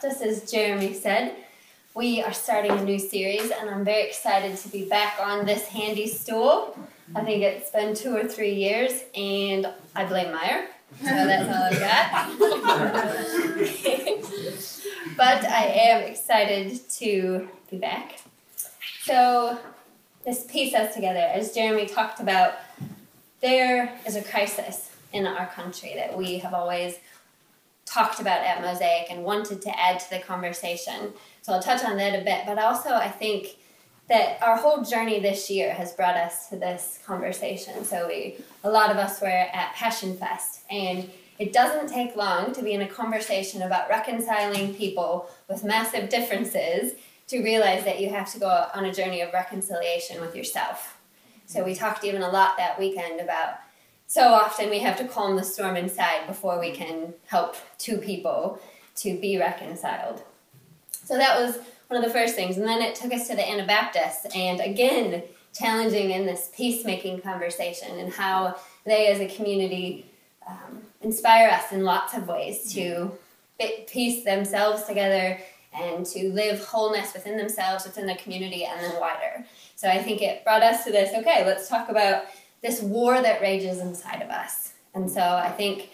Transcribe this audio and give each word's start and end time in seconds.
just 0.00 0.22
as 0.22 0.50
Jeremy 0.50 0.94
said, 0.94 1.36
we 1.94 2.22
are 2.22 2.32
starting 2.32 2.70
a 2.70 2.82
new 2.84 2.98
series, 2.98 3.50
and 3.50 3.68
I'm 3.68 3.84
very 3.84 4.06
excited 4.06 4.56
to 4.58 4.68
be 4.68 4.88
back 4.88 5.18
on 5.20 5.44
this 5.44 5.66
handy 5.66 6.06
stool. 6.06 6.78
I 7.14 7.22
think 7.24 7.42
it's 7.42 7.70
been 7.70 7.94
two 7.94 8.16
or 8.16 8.24
three 8.24 8.54
years, 8.54 8.92
and 9.14 9.68
I 9.94 10.04
blame 10.04 10.32
Meyer, 10.32 10.66
so 11.00 11.04
that's 11.04 11.48
all 11.48 11.64
I've 11.64 11.80
got. 11.80 12.38
but 15.16 15.44
I 15.44 15.64
am 15.64 16.04
excited 16.04 16.80
to 16.98 17.48
be 17.70 17.78
back. 17.78 18.20
So, 19.02 19.58
this 20.24 20.44
piece 20.44 20.74
us 20.74 20.94
together, 20.94 21.18
as 21.18 21.52
Jeremy 21.52 21.86
talked 21.86 22.20
about, 22.20 22.54
there 23.40 23.98
is 24.06 24.14
a 24.16 24.22
crisis 24.22 24.90
in 25.12 25.26
our 25.26 25.46
country 25.46 25.94
that 25.96 26.16
we 26.16 26.38
have 26.38 26.54
always 26.54 27.00
talked 27.84 28.20
about 28.20 28.44
at 28.44 28.62
Mosaic 28.62 29.10
and 29.10 29.24
wanted 29.24 29.62
to 29.62 29.78
add 29.78 30.00
to 30.00 30.10
the 30.10 30.20
conversation. 30.20 31.12
So 31.42 31.52
I'll 31.52 31.62
touch 31.62 31.84
on 31.84 31.96
that 31.96 32.20
a 32.20 32.24
bit, 32.24 32.42
but 32.46 32.58
also 32.58 32.90
I 32.90 33.08
think 33.08 33.56
that 34.08 34.42
our 34.42 34.56
whole 34.56 34.82
journey 34.82 35.20
this 35.20 35.48
year 35.50 35.72
has 35.72 35.92
brought 35.92 36.16
us 36.16 36.48
to 36.48 36.56
this 36.56 36.98
conversation. 37.06 37.84
So 37.84 38.08
we, 38.08 38.36
a 38.64 38.70
lot 38.70 38.90
of 38.90 38.96
us 38.96 39.20
were 39.20 39.28
at 39.28 39.72
Passion 39.74 40.16
Fest, 40.16 40.62
and 40.68 41.08
it 41.38 41.52
doesn't 41.52 41.88
take 41.88 42.16
long 42.16 42.52
to 42.52 42.62
be 42.62 42.72
in 42.72 42.82
a 42.82 42.88
conversation 42.88 43.62
about 43.62 43.88
reconciling 43.88 44.74
people 44.74 45.30
with 45.48 45.64
massive 45.64 46.08
differences 46.08 46.94
to 47.28 47.42
realize 47.42 47.84
that 47.84 48.00
you 48.00 48.10
have 48.10 48.30
to 48.32 48.40
go 48.40 48.66
on 48.74 48.84
a 48.84 48.92
journey 48.92 49.20
of 49.20 49.32
reconciliation 49.32 50.20
with 50.20 50.34
yourself. 50.34 50.98
So 51.46 51.64
we 51.64 51.74
talked 51.74 52.04
even 52.04 52.22
a 52.22 52.30
lot 52.30 52.56
that 52.58 52.78
weekend 52.78 53.20
about 53.20 53.60
so 54.10 54.32
often 54.32 54.70
we 54.70 54.80
have 54.80 54.96
to 54.96 55.06
calm 55.06 55.36
the 55.36 55.44
storm 55.44 55.76
inside 55.76 56.26
before 56.26 56.58
we 56.58 56.72
can 56.72 57.14
help 57.26 57.54
two 57.78 57.96
people 57.98 58.58
to 58.96 59.16
be 59.20 59.38
reconciled. 59.38 60.24
So 61.04 61.16
that 61.16 61.38
was 61.38 61.60
one 61.86 61.96
of 61.96 62.04
the 62.04 62.12
first 62.12 62.34
things. 62.34 62.56
And 62.56 62.66
then 62.66 62.82
it 62.82 62.96
took 62.96 63.12
us 63.12 63.28
to 63.28 63.36
the 63.36 63.48
Anabaptists, 63.48 64.26
and 64.34 64.58
again, 64.58 65.22
challenging 65.56 66.10
in 66.10 66.26
this 66.26 66.50
peacemaking 66.56 67.20
conversation 67.20 68.00
and 68.00 68.12
how 68.12 68.56
they 68.84 69.06
as 69.06 69.20
a 69.20 69.28
community 69.28 70.10
um, 70.44 70.82
inspire 71.02 71.48
us 71.48 71.70
in 71.70 71.84
lots 71.84 72.12
of 72.12 72.26
ways 72.26 72.72
to 72.72 73.12
piece 73.86 74.24
themselves 74.24 74.82
together 74.82 75.38
and 75.72 76.04
to 76.04 76.32
live 76.32 76.58
wholeness 76.64 77.14
within 77.14 77.36
themselves, 77.36 77.84
within 77.84 78.08
the 78.08 78.16
community, 78.16 78.64
and 78.64 78.80
then 78.80 79.00
wider. 79.00 79.46
So 79.76 79.88
I 79.88 80.02
think 80.02 80.20
it 80.20 80.42
brought 80.42 80.64
us 80.64 80.82
to 80.82 80.90
this 80.90 81.14
okay, 81.14 81.46
let's 81.46 81.68
talk 81.68 81.88
about 81.88 82.24
this 82.62 82.80
war 82.80 83.20
that 83.20 83.40
rages 83.40 83.78
inside 83.78 84.22
of 84.22 84.30
us. 84.30 84.72
And 84.94 85.10
so 85.10 85.20
I 85.20 85.50
think 85.50 85.90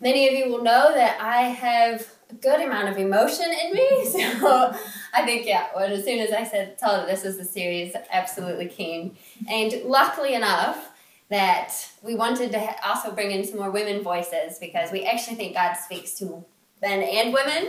many 0.00 0.28
of 0.28 0.34
you 0.34 0.50
will 0.50 0.62
know 0.62 0.92
that 0.94 1.20
I 1.20 1.42
have 1.42 2.06
a 2.30 2.34
good 2.34 2.60
amount 2.60 2.88
of 2.88 2.98
emotion 2.98 3.46
in 3.64 3.72
me. 3.72 3.88
So 4.40 4.74
I 5.14 5.24
think, 5.24 5.46
yeah, 5.46 5.68
well, 5.74 5.92
as 5.92 6.04
soon 6.04 6.18
as 6.20 6.32
I 6.32 6.44
said, 6.44 6.78
tell 6.78 6.96
that 6.96 7.06
this 7.06 7.24
is 7.24 7.36
the 7.36 7.44
series, 7.44 7.94
absolutely 8.10 8.66
keen. 8.66 9.16
And 9.48 9.82
luckily 9.84 10.34
enough, 10.34 10.90
that 11.32 11.72
we 12.02 12.14
wanted 12.14 12.52
to 12.52 12.86
also 12.86 13.10
bring 13.10 13.30
in 13.30 13.42
some 13.42 13.58
more 13.58 13.70
women 13.70 14.02
voices 14.02 14.58
because 14.58 14.92
we 14.92 15.04
actually 15.06 15.36
think 15.36 15.54
God 15.54 15.74
speaks 15.74 16.12
to 16.18 16.44
men 16.82 17.02
and 17.02 17.32
women. 17.32 17.68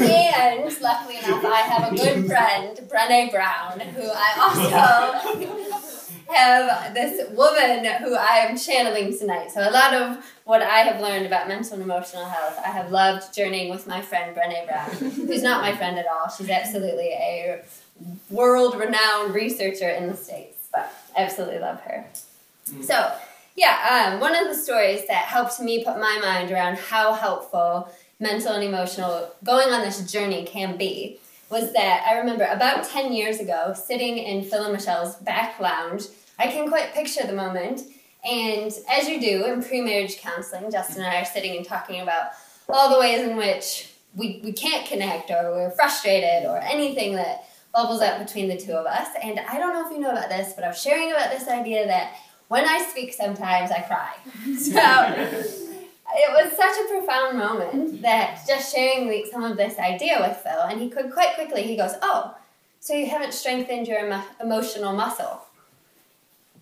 and 0.00 0.80
luckily 0.80 1.18
enough, 1.18 1.44
I 1.44 1.60
have 1.68 1.92
a 1.92 1.96
good 1.96 2.26
friend, 2.26 2.78
Brene 2.88 3.30
Brown, 3.30 3.80
who 3.80 4.10
I 4.10 4.30
also 4.40 5.73
have 6.34 6.94
this 6.94 7.28
woman 7.30 7.84
who 8.02 8.14
I 8.14 8.46
am 8.48 8.58
channeling 8.58 9.16
tonight. 9.16 9.50
So 9.50 9.68
a 9.68 9.70
lot 9.70 9.94
of 9.94 10.24
what 10.44 10.62
I 10.62 10.78
have 10.78 11.00
learned 11.00 11.26
about 11.26 11.48
mental 11.48 11.74
and 11.74 11.82
emotional 11.82 12.24
health, 12.24 12.58
I 12.64 12.68
have 12.68 12.90
loved 12.90 13.34
journeying 13.34 13.70
with 13.70 13.86
my 13.86 14.00
friend 14.02 14.36
Brene 14.36 14.66
Brown, 14.66 14.90
who's 15.26 15.42
not 15.42 15.62
my 15.62 15.74
friend 15.76 15.98
at 15.98 16.06
all. 16.06 16.28
She's 16.28 16.50
absolutely 16.50 17.08
a 17.08 17.62
world-renowned 18.30 19.34
researcher 19.34 19.88
in 19.88 20.08
the 20.08 20.16
states, 20.16 20.68
but 20.72 20.92
I 21.16 21.22
absolutely 21.22 21.60
love 21.60 21.80
her. 21.82 22.04
Mm. 22.70 22.84
So 22.84 23.12
yeah, 23.56 24.10
um, 24.12 24.20
one 24.20 24.34
of 24.34 24.48
the 24.48 24.54
stories 24.54 25.06
that 25.06 25.26
helped 25.26 25.60
me 25.60 25.84
put 25.84 25.98
my 25.98 26.18
mind 26.20 26.50
around 26.50 26.78
how 26.78 27.12
helpful 27.12 27.88
mental 28.18 28.52
and 28.52 28.64
emotional 28.64 29.30
going 29.44 29.68
on 29.68 29.82
this 29.82 30.10
journey 30.10 30.44
can 30.44 30.76
be 30.76 31.18
was 31.50 31.72
that 31.72 32.04
I 32.08 32.18
remember 32.18 32.44
about 32.44 32.84
10 32.84 33.12
years 33.12 33.38
ago, 33.38 33.74
sitting 33.74 34.18
in 34.18 34.44
Phil 34.44 34.64
and 34.64 34.72
Michelle's 34.72 35.16
back 35.16 35.60
lounge. 35.60 36.04
I 36.38 36.48
can 36.48 36.68
quite 36.68 36.94
picture 36.94 37.26
the 37.26 37.32
moment. 37.32 37.82
And 38.28 38.72
as 38.90 39.08
you 39.08 39.20
do 39.20 39.44
in 39.46 39.62
pre 39.62 39.80
marriage 39.82 40.18
counseling, 40.18 40.70
Justin 40.70 41.04
and 41.04 41.12
I 41.12 41.20
are 41.20 41.24
sitting 41.24 41.56
and 41.56 41.66
talking 41.66 42.00
about 42.00 42.30
all 42.68 42.90
the 42.92 42.98
ways 42.98 43.20
in 43.20 43.36
which 43.36 43.92
we, 44.14 44.40
we 44.42 44.52
can't 44.52 44.86
connect 44.86 45.30
or 45.30 45.50
we're 45.52 45.70
frustrated 45.70 46.48
or 46.48 46.58
anything 46.58 47.16
that 47.16 47.44
bubbles 47.74 48.00
up 48.00 48.24
between 48.24 48.48
the 48.48 48.56
two 48.56 48.72
of 48.72 48.86
us. 48.86 49.08
And 49.22 49.40
I 49.40 49.58
don't 49.58 49.74
know 49.74 49.86
if 49.86 49.92
you 49.92 49.98
know 50.00 50.10
about 50.10 50.28
this, 50.28 50.52
but 50.54 50.64
I 50.64 50.68
was 50.68 50.80
sharing 50.80 51.10
about 51.10 51.30
this 51.30 51.48
idea 51.48 51.86
that 51.86 52.14
when 52.48 52.64
I 52.64 52.86
speak 52.90 53.12
sometimes 53.12 53.70
I 53.70 53.80
cry. 53.80 54.14
So 54.56 54.80
it 56.16 56.30
was 56.30 56.56
such 56.56 56.76
a 56.84 56.88
profound 56.88 57.38
moment 57.38 58.02
that 58.02 58.40
just 58.46 58.72
sharing 58.74 59.26
some 59.30 59.42
of 59.42 59.56
this 59.56 59.78
idea 59.78 60.18
with 60.20 60.36
Phil, 60.36 60.62
and 60.62 60.80
he 60.80 60.88
could 60.88 61.12
quite 61.12 61.34
quickly, 61.34 61.62
he 61.64 61.76
goes, 61.76 61.92
Oh, 62.02 62.36
so 62.78 62.94
you 62.94 63.06
haven't 63.06 63.34
strengthened 63.34 63.88
your 63.88 64.06
emo- 64.06 64.22
emotional 64.40 64.92
muscle. 64.92 65.40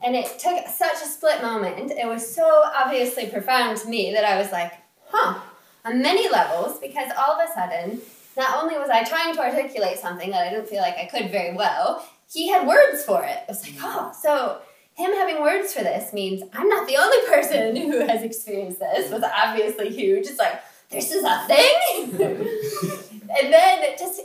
And 0.05 0.17
it 0.17 0.39
took 0.39 0.67
such 0.67 0.97
a 1.03 1.07
split 1.07 1.43
moment. 1.43 1.93
It 1.93 2.07
was 2.07 2.35
so 2.35 2.63
obviously 2.75 3.27
profound 3.27 3.79
to 3.79 3.89
me 3.89 4.13
that 4.13 4.25
I 4.25 4.37
was 4.39 4.51
like, 4.51 4.73
huh, 5.09 5.41
on 5.85 6.03
many 6.03 6.29
levels, 6.29 6.79
because 6.79 7.11
all 7.17 7.41
of 7.41 7.49
a 7.49 7.53
sudden, 7.53 8.01
not 8.37 8.63
only 8.63 8.77
was 8.79 8.91
I 8.91 9.05
trying 9.05 9.35
to 9.35 9.41
articulate 9.41 9.99
something 9.99 10.31
that 10.31 10.47
I 10.47 10.51
didn't 10.51 10.69
feel 10.69 10.81
like 10.81 10.97
I 10.97 11.07
could 11.07 11.31
very 11.31 11.55
well, 11.55 12.07
he 12.33 12.49
had 12.49 12.67
words 12.67 13.05
for 13.05 13.23
it. 13.23 13.39
It 13.43 13.49
was 13.49 13.63
like, 13.63 13.77
oh, 13.83 14.13
so 14.21 14.59
him 14.95 15.13
having 15.13 15.41
words 15.43 15.73
for 15.73 15.83
this 15.83 16.13
means 16.13 16.43
I'm 16.53 16.69
not 16.69 16.87
the 16.87 16.97
only 16.97 17.19
person 17.29 17.77
who 17.91 18.07
has 18.07 18.23
experienced 18.23 18.81
this 18.81 19.11
was 19.11 19.23
obviously 19.23 19.91
huge. 19.91 20.27
It's 20.27 20.39
like, 20.39 20.61
this 20.91 21.11
is 21.11 21.25
a 21.25 21.47
thing? 21.47 22.21
and 22.21 23.53
then 23.53 23.97
just 23.99 24.21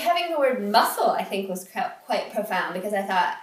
having 0.00 0.32
the 0.32 0.38
word 0.38 0.68
muscle, 0.68 1.10
I 1.10 1.22
think, 1.22 1.48
was 1.48 1.68
quite 2.06 2.32
profound 2.32 2.74
because 2.74 2.92
I 2.92 3.02
thought, 3.02 3.36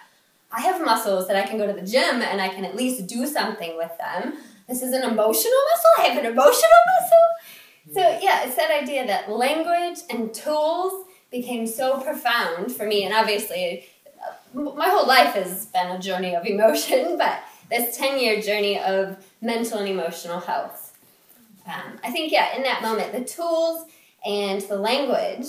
I 0.51 0.61
have 0.61 0.83
muscles 0.83 1.28
that 1.28 1.35
I 1.35 1.45
can 1.45 1.57
go 1.57 1.67
to 1.67 1.73
the 1.73 1.85
gym 1.85 2.22
and 2.22 2.41
I 2.41 2.50
can 2.50 2.66
at 2.66 2.75
least 2.75 3.07
do 3.07 3.25
something 3.28 3.75
with 3.78 3.91
them. 3.97 4.35
This 4.67 4.81
is 4.81 4.94
an 4.94 5.03
emotional 5.03 5.59
muscle. 5.73 5.91
I 6.00 6.01
have 6.03 6.17
an 6.17 6.31
emotional 6.31 6.72
muscle. 7.00 7.94
So, 7.94 8.19
yeah, 8.22 8.45
it's 8.45 8.56
that 8.56 8.72
idea 8.72 9.06
that 9.06 9.29
language 9.29 10.00
and 10.09 10.33
tools 10.33 11.06
became 11.29 11.67
so 11.67 12.00
profound 12.00 12.72
for 12.72 12.85
me, 12.85 13.03
and 13.03 13.13
obviously 13.13 13.85
my 14.53 14.88
whole 14.89 15.07
life 15.07 15.33
has 15.33 15.67
been 15.67 15.88
a 15.88 16.00
journey 16.00 16.35
of 16.35 16.45
emotion, 16.45 17.17
but 17.17 17.41
this 17.69 17.97
10 17.97 18.19
year 18.19 18.41
journey 18.41 18.79
of 18.79 19.17
mental 19.41 19.79
and 19.79 19.89
emotional 19.89 20.39
health. 20.39 20.97
Um, 21.67 22.00
I 22.03 22.12
think, 22.12 22.31
yeah, 22.31 22.56
in 22.56 22.63
that 22.63 22.81
moment, 22.81 23.12
the 23.12 23.23
tools 23.23 23.85
and 24.25 24.62
the 24.62 24.77
language 24.77 25.47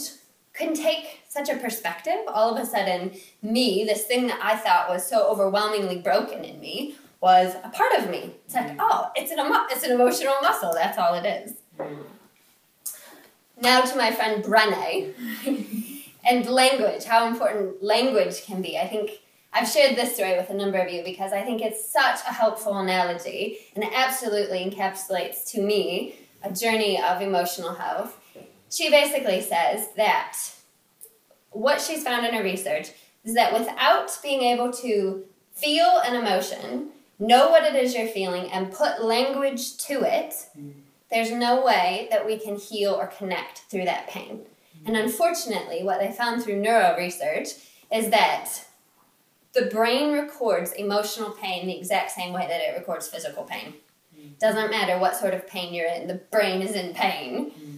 can 0.56 0.74
take 0.74 1.20
such 1.28 1.48
a 1.48 1.56
perspective. 1.56 2.18
All 2.28 2.54
of 2.54 2.62
a 2.62 2.66
sudden, 2.66 3.12
me, 3.42 3.84
this 3.84 4.04
thing 4.04 4.26
that 4.28 4.40
I 4.42 4.56
thought 4.56 4.88
was 4.88 5.06
so 5.06 5.28
overwhelmingly 5.28 5.98
broken 5.98 6.44
in 6.44 6.60
me, 6.60 6.96
was 7.20 7.54
a 7.64 7.68
part 7.70 7.92
of 7.98 8.10
me. 8.10 8.32
It's 8.44 8.54
like, 8.54 8.72
mm. 8.72 8.76
oh, 8.78 9.10
it's 9.14 9.32
an, 9.32 9.38
emo- 9.38 9.66
it's 9.70 9.82
an 9.82 9.92
emotional 9.92 10.34
muscle. 10.42 10.72
That's 10.74 10.98
all 10.98 11.14
it 11.14 11.26
is. 11.26 11.54
Now 13.60 13.80
to 13.80 13.96
my 13.96 14.12
friend 14.12 14.44
Brene. 14.44 15.14
and 16.28 16.46
language, 16.46 17.04
how 17.04 17.26
important 17.26 17.82
language 17.82 18.44
can 18.44 18.60
be. 18.60 18.78
I 18.78 18.86
think 18.86 19.10
I've 19.52 19.68
shared 19.68 19.96
this 19.96 20.14
story 20.14 20.36
with 20.36 20.50
a 20.50 20.54
number 20.54 20.78
of 20.78 20.92
you 20.92 21.02
because 21.04 21.32
I 21.32 21.42
think 21.42 21.62
it's 21.62 21.90
such 21.90 22.18
a 22.28 22.32
helpful 22.32 22.76
analogy 22.76 23.58
and 23.74 23.84
it 23.84 23.90
absolutely 23.94 24.58
encapsulates 24.68 25.50
to 25.52 25.62
me 25.62 26.16
a 26.42 26.52
journey 26.52 27.00
of 27.00 27.22
emotional 27.22 27.74
health. 27.74 28.20
She 28.70 28.90
basically 28.90 29.40
says 29.40 29.88
that 29.96 30.36
what 31.50 31.80
she's 31.80 32.02
found 32.02 32.26
in 32.26 32.34
her 32.34 32.42
research 32.42 32.90
is 33.24 33.34
that 33.34 33.52
without 33.52 34.18
being 34.22 34.42
able 34.42 34.72
to 34.72 35.24
feel 35.52 36.00
an 36.04 36.14
emotion, 36.14 36.90
know 37.18 37.48
what 37.50 37.64
it 37.64 37.74
is 37.74 37.94
you're 37.94 38.08
feeling, 38.08 38.50
and 38.52 38.72
put 38.72 39.02
language 39.02 39.76
to 39.78 40.02
it, 40.02 40.34
there's 41.10 41.30
no 41.30 41.64
way 41.64 42.08
that 42.10 42.26
we 42.26 42.38
can 42.38 42.56
heal 42.56 42.92
or 42.92 43.06
connect 43.06 43.60
through 43.70 43.84
that 43.84 44.08
pain. 44.08 44.42
And 44.84 44.96
unfortunately, 44.96 45.82
what 45.82 45.98
they 45.98 46.12
found 46.12 46.42
through 46.42 46.60
neuro 46.60 46.96
research 46.96 47.48
is 47.90 48.10
that 48.10 48.48
the 49.54 49.66
brain 49.66 50.12
records 50.12 50.72
emotional 50.72 51.30
pain 51.30 51.66
the 51.66 51.78
exact 51.78 52.10
same 52.10 52.32
way 52.32 52.46
that 52.46 52.60
it 52.60 52.76
records 52.76 53.08
physical 53.08 53.44
pain. 53.44 53.74
Doesn't 54.38 54.70
matter 54.70 54.98
what 54.98 55.16
sort 55.16 55.32
of 55.34 55.46
pain 55.48 55.72
you're 55.72 55.88
in, 55.88 56.06
the 56.08 56.14
brain 56.14 56.60
is 56.60 56.72
in 56.72 56.92
pain. 56.92 57.75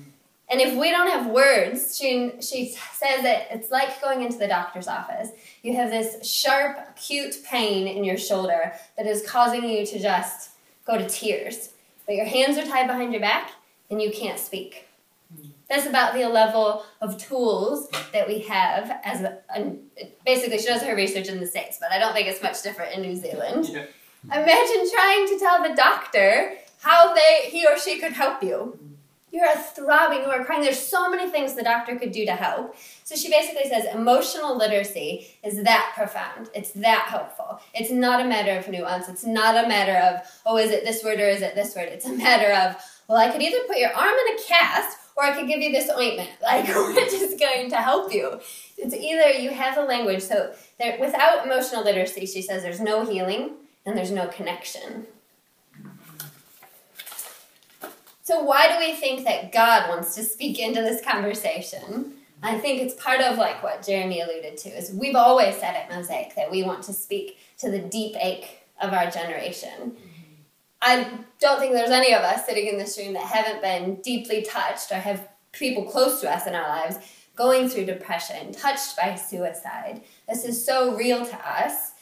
And 0.50 0.61
if 0.61 0.75
we 0.77 0.91
don't 0.91 1.09
have 1.09 1.27
words, 1.27 1.97
she, 1.99 2.33
she 2.41 2.71
says 2.95 3.23
that 3.23 3.49
it's 3.50 3.71
like 3.71 4.00
going 4.00 4.23
into 4.23 4.39
the 4.39 4.49
doctor's 4.49 4.89
office. 4.89 5.29
You 5.62 5.75
have 5.77 5.91
this 5.91 6.27
sharp, 6.27 6.79
acute 6.89 7.37
pain 7.45 7.87
in 7.87 8.03
your 8.03 8.17
shoulder 8.17 8.73
that 8.97 9.06
is 9.06 9.29
causing 9.29 9.69
you 9.69 9.85
to 9.85 9.99
just 9.99 10.50
go 10.87 10.97
to 10.97 11.06
tears. 11.06 11.71
But 12.06 12.15
your 12.15 12.25
hands 12.25 12.56
are 12.56 12.65
tied 12.65 12.87
behind 12.87 13.12
your 13.12 13.21
back 13.21 13.50
and 13.91 14.00
you 14.00 14.11
can't 14.11 14.39
speak. 14.39 14.89
That's 15.69 15.87
about 15.87 16.15
the 16.15 16.27
level 16.27 16.87
of 17.03 17.19
tools 17.19 17.91
that 18.15 18.27
we 18.27 18.39
have 18.41 19.00
as 19.05 19.21
a, 19.21 19.39
and 19.55 19.79
basically 20.25 20.59
she 20.59 20.67
does 20.67 20.83
her 20.83 20.97
research 20.97 21.29
in 21.29 21.41
the 21.41 21.47
States, 21.47 21.77
but 21.79 21.93
I 21.93 21.99
don't 21.99 22.15
think 22.15 22.27
it's 22.27 22.43
much 22.43 22.62
different 22.62 22.95
in 22.95 23.03
New 23.03 23.15
Zealand. 23.15 23.69
Yeah. 23.69 23.85
Imagine 24.25 24.91
trying 24.91 25.29
to 25.29 25.39
tell 25.39 25.62
the 25.62 25.75
doctor 25.75 26.55
how 26.81 27.15
they 27.15 27.50
he 27.50 27.67
or 27.67 27.79
she 27.79 27.99
could 28.00 28.12
help 28.12 28.43
you. 28.43 28.79
You're 29.31 29.55
throbbing, 29.57 30.23
you 30.23 30.31
are 30.31 30.45
crying. 30.45 30.63
There's 30.63 30.79
so 30.79 31.11
many 31.11 31.31
things 31.31 31.55
the 31.55 31.63
doctor 31.63 31.97
could 31.97 32.13
do 32.13 32.25
to 32.25 32.33
help. 32.33 32.75
So 33.05 33.15
she 33.15 33.29
basically 33.29 33.69
says 33.69 33.85
emotional 33.95 34.57
literacy 34.57 35.27
is 35.45 35.63
that 35.65 35.93
profound. 35.95 36.49
It's 36.55 36.71
that 36.73 37.07
helpful. 37.09 37.61
It's 37.75 37.91
not 37.91 38.25
a 38.25 38.29
matter 38.29 38.59
of 38.59 38.69
nuance. 38.69 39.09
It's 39.09 39.27
not 39.27 39.63
a 39.63 39.69
matter 39.69 39.97
of, 39.97 40.27
oh, 40.47 40.57
is 40.57 40.71
it 40.71 40.85
this 40.85 41.05
word 41.05 41.21
or 41.21 41.29
is 41.29 41.43
it 41.43 41.55
this 41.55 41.77
word? 41.77 41.89
It's 41.89 42.07
a 42.07 42.13
matter 42.13 42.53
of, 42.53 42.83
well, 43.07 43.19
I 43.19 43.31
could 43.31 43.43
either 43.43 43.59
put 43.67 43.79
your 43.79 43.93
arm 43.95 44.15
in 44.15 44.35
a 44.35 44.43
cast 44.47 44.97
or 45.17 45.25
I 45.25 45.35
could 45.35 45.49
give 45.49 45.61
you 45.61 45.73
this 45.73 45.91
ointment. 45.91 46.31
Like, 46.43 46.67
which 46.67 47.13
is 47.13 47.39
going 47.39 47.69
to 47.71 47.77
help 47.77 48.13
you? 48.13 48.41
It's 48.79 48.95
either 48.95 49.31
you 49.39 49.51
have 49.51 49.77
a 49.77 49.83
language. 49.83 50.23
So 50.23 50.55
there, 50.79 50.97
without 50.99 51.45
emotional 51.45 51.85
literacy, 51.85 52.25
she 52.25 52.41
says 52.41 52.63
there's 52.63 52.81
no 52.81 53.05
healing 53.05 53.57
and 53.85 53.97
there's 53.97 54.11
no 54.11 54.29
connection. 54.29 55.07
So 58.29 58.43
why 58.43 58.71
do 58.71 58.79
we 58.79 58.93
think 58.93 59.25
that 59.25 59.53
God 59.53 59.89
wants 59.89 60.15
to 60.17 60.23
speak 60.23 60.59
into 60.59 60.83
this 60.83 61.03
conversation? 61.03 62.13
I 62.43 62.59
think 62.59 62.83
it's 62.83 62.93
part 63.03 63.23
of 63.23 63.39
like 63.39 63.63
what 63.63 63.83
Jeremy 63.83 64.21
alluded 64.21 64.59
to 64.59 64.69
is 64.69 64.91
we've 64.91 65.17
always 65.17 65.57
said 65.57 65.75
at 65.75 65.89
Mosaic 65.89 66.35
that 66.37 66.51
we 66.51 66.63
want 66.63 66.83
to 66.83 66.93
speak 66.93 67.39
to 67.61 67.71
the 67.71 67.79
deep 67.79 68.17
ache 68.21 68.59
of 68.83 68.93
our 68.93 69.11
generation. 69.11 69.97
I 70.83 71.09
don't 71.41 71.59
think 71.59 71.73
there's 71.73 71.89
any 71.89 72.13
of 72.13 72.21
us 72.21 72.45
sitting 72.45 72.67
in 72.67 72.77
this 72.77 72.99
room 72.99 73.15
that 73.15 73.23
haven't 73.23 73.63
been 73.63 74.03
deeply 74.03 74.43
touched 74.43 74.93
or 74.93 74.97
have 74.97 75.27
people 75.53 75.85
close 75.85 76.21
to 76.21 76.31
us 76.31 76.47
in 76.47 76.55
our 76.55 76.69
lives 76.69 76.99
going 77.35 77.67
through 77.67 77.87
depression, 77.87 78.53
touched 78.53 78.95
by 78.95 79.15
suicide. 79.15 80.03
This 80.29 80.45
is 80.45 80.63
so 80.67 80.95
real 80.95 81.25
to 81.25 81.49
us. 81.49 81.93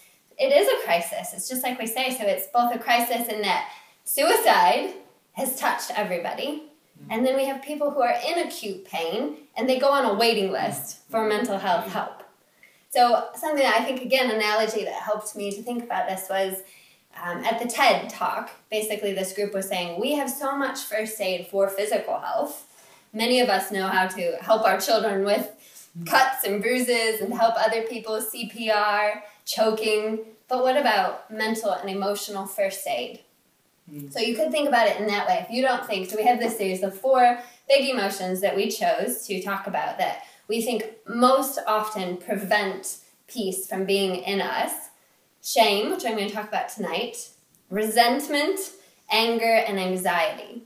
It 0.40 0.48
is 0.48 0.66
a 0.66 0.84
crisis. 0.84 1.34
It's 1.34 1.48
just 1.48 1.62
like 1.62 1.78
we 1.78 1.86
say. 1.86 2.10
So 2.18 2.24
it's 2.24 2.48
both 2.52 2.74
a 2.74 2.80
crisis 2.80 3.28
in 3.28 3.42
that 3.42 3.70
suicide 4.02 4.92
has 5.36 5.58
touched 5.58 5.90
everybody. 5.96 6.64
Mm-hmm. 6.98 7.12
And 7.12 7.26
then 7.26 7.36
we 7.36 7.44
have 7.44 7.62
people 7.62 7.90
who 7.90 8.00
are 8.02 8.14
in 8.26 8.46
acute 8.46 8.84
pain 8.86 9.36
and 9.56 9.68
they 9.68 9.78
go 9.78 9.90
on 9.90 10.04
a 10.04 10.14
waiting 10.14 10.50
list 10.50 10.98
for 11.10 11.20
mm-hmm. 11.20 11.28
mental 11.28 11.58
health 11.58 11.92
help. 11.92 12.22
So, 12.90 13.28
something 13.34 13.62
that 13.62 13.78
I 13.78 13.84
think, 13.84 14.00
again, 14.00 14.30
analogy 14.30 14.84
that 14.84 14.94
helped 14.94 15.36
me 15.36 15.50
to 15.52 15.62
think 15.62 15.84
about 15.84 16.08
this 16.08 16.28
was 16.30 16.62
um, 17.22 17.44
at 17.44 17.60
the 17.60 17.68
TED 17.68 18.08
talk. 18.08 18.50
Basically, 18.70 19.12
this 19.12 19.34
group 19.34 19.52
was 19.52 19.68
saying, 19.68 20.00
We 20.00 20.12
have 20.14 20.30
so 20.30 20.56
much 20.56 20.80
first 20.80 21.20
aid 21.20 21.48
for 21.48 21.68
physical 21.68 22.18
health. 22.18 22.66
Many 23.12 23.40
of 23.40 23.50
us 23.50 23.70
know 23.70 23.86
how 23.86 24.06
to 24.06 24.36
help 24.40 24.64
our 24.64 24.80
children 24.80 25.24
with 25.24 25.46
mm-hmm. 25.46 26.04
cuts 26.04 26.44
and 26.44 26.62
bruises 26.62 27.20
and 27.20 27.34
help 27.34 27.54
other 27.58 27.82
people 27.82 28.22
CPR, 28.22 29.20
choking. 29.44 30.20
But 30.48 30.62
what 30.62 30.76
about 30.76 31.30
mental 31.30 31.72
and 31.72 31.90
emotional 31.90 32.46
first 32.46 32.86
aid? 32.86 33.20
Mm. 33.90 34.12
So 34.12 34.20
you 34.20 34.34
could 34.34 34.50
think 34.50 34.68
about 34.68 34.88
it 34.88 34.98
in 34.98 35.06
that 35.06 35.26
way. 35.26 35.44
If 35.46 35.54
you 35.54 35.62
don't 35.62 35.86
think, 35.86 36.10
so 36.10 36.16
we 36.16 36.24
have 36.24 36.38
this 36.38 36.56
series 36.56 36.82
of 36.82 36.98
four 36.98 37.38
big 37.68 37.88
emotions 37.88 38.40
that 38.40 38.56
we 38.56 38.70
chose 38.70 39.26
to 39.26 39.42
talk 39.42 39.66
about 39.66 39.98
that 39.98 40.22
we 40.48 40.62
think 40.62 40.84
most 41.06 41.58
often 41.66 42.16
prevent 42.16 42.98
peace 43.26 43.66
from 43.66 43.84
being 43.84 44.16
in 44.16 44.40
us 44.40 44.72
shame, 45.42 45.90
which 45.90 46.04
I'm 46.04 46.16
going 46.16 46.28
to 46.28 46.34
talk 46.34 46.48
about 46.48 46.68
tonight, 46.68 47.30
resentment, 47.70 48.58
anger, 49.10 49.44
and 49.44 49.78
anxiety. 49.78 50.62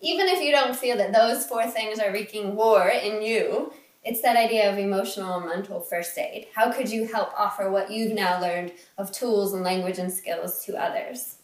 Even 0.00 0.28
if 0.28 0.40
you 0.40 0.50
don't 0.50 0.76
feel 0.76 0.96
that 0.96 1.12
those 1.12 1.46
four 1.46 1.66
things 1.66 1.98
are 1.98 2.12
wreaking 2.12 2.56
war 2.56 2.88
in 2.88 3.22
you, 3.22 3.72
it's 4.04 4.22
that 4.22 4.36
idea 4.36 4.70
of 4.70 4.78
emotional 4.78 5.38
and 5.38 5.46
mental 5.46 5.80
first 5.80 6.18
aid. 6.18 6.48
How 6.54 6.72
could 6.72 6.90
you 6.90 7.06
help 7.06 7.30
offer 7.38 7.70
what 7.70 7.90
you've 7.90 8.14
now 8.14 8.40
learned 8.40 8.72
of 8.98 9.12
tools 9.12 9.54
and 9.54 9.62
language 9.62 9.98
and 9.98 10.12
skills 10.12 10.64
to 10.64 10.76
others? 10.76 11.36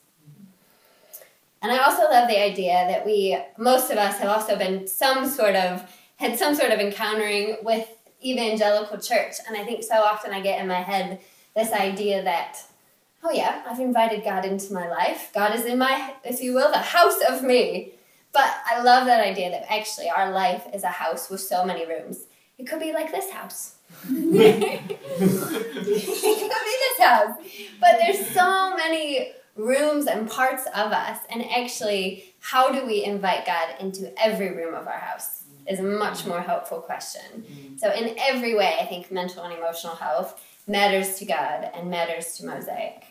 And 1.61 1.73
I 1.73 1.79
also 1.79 2.03
love 2.03 2.29
the 2.29 2.41
idea 2.41 2.73
that 2.89 3.05
we, 3.05 3.37
most 3.57 3.91
of 3.91 3.99
us, 3.99 4.19
have 4.19 4.29
also 4.29 4.57
been 4.57 4.87
some 4.87 5.29
sort 5.29 5.57
of, 5.57 5.83
had 6.17 6.39
some 6.39 6.55
sort 6.55 6.71
of 6.71 6.79
encountering 6.79 7.57
with 7.63 7.89
evangelical 8.25 8.99
church. 8.99 9.35
And 9.47 9.57
I 9.57 9.65
think 9.65 9.83
so 9.83 9.97
often 9.97 10.33
I 10.33 10.41
get 10.41 10.61
in 10.61 10.69
my 10.69 10.83
head 10.83 11.21
this 11.57 11.73
idea 11.73 12.23
that, 12.23 12.59
oh 13.25 13.33
yeah, 13.33 13.63
I've 13.69 13.81
invited 13.81 14.23
God 14.23 14.45
into 14.45 14.73
my 14.73 14.89
life. 14.89 15.31
God 15.35 15.55
is 15.55 15.65
in 15.65 15.79
my, 15.79 16.15
if 16.25 16.41
you 16.41 16.55
will, 16.55 16.71
the 16.71 16.79
house 16.79 17.21
of 17.29 17.43
me. 17.43 17.93
But 18.33 18.55
I 18.67 18.83
love 18.83 19.07
that 19.07 19.25
idea 19.25 19.51
that 19.51 19.73
actually 19.73 20.09
our 20.11 20.31
life 20.31 20.67
is 20.73 20.85
a 20.85 20.89
house 20.89 21.29
with 21.29 21.41
so 21.41 21.65
many 21.65 21.87
rooms. 21.87 22.27
It 22.59 22.67
could 22.69 22.81
be 22.81 22.93
like 22.93 23.11
this 23.11 23.31
house. 23.31 23.77
it 24.09 24.89
could 24.89 25.29
be 25.79 25.95
this 25.95 26.99
house. 27.01 27.37
But 27.81 27.99
there's 27.99 28.27
so 28.31 28.77
many 28.77 29.33
rooms 29.59 30.07
and 30.07 30.31
parts 30.31 30.67
of 30.67 30.93
us. 30.93 31.19
And 31.29 31.45
actually 31.51 32.33
how 32.41 32.73
do 32.73 32.87
we 32.87 33.05
invite 33.05 33.45
god 33.45 33.75
into 33.81 34.13
every 34.23 34.55
room 34.57 34.75
of 34.75 34.87
our 34.87 34.99
house 34.99 35.43
is 35.67 35.81
a 35.81 35.83
much 35.83 36.25
more 36.25 36.41
helpful 36.41 36.81
question. 36.81 37.77
So 37.77 37.93
in 37.93 38.17
every 38.19 38.55
way 38.55 38.77
i 38.81 38.87
think 38.87 39.11
mental 39.11 39.43
and 39.45 39.53
emotional 39.53 39.95
health 39.95 40.43
matters 40.67 41.19
to 41.19 41.25
god 41.25 41.71
and 41.75 41.91
matters 41.91 42.37
to 42.37 42.47
mosaic. 42.47 43.05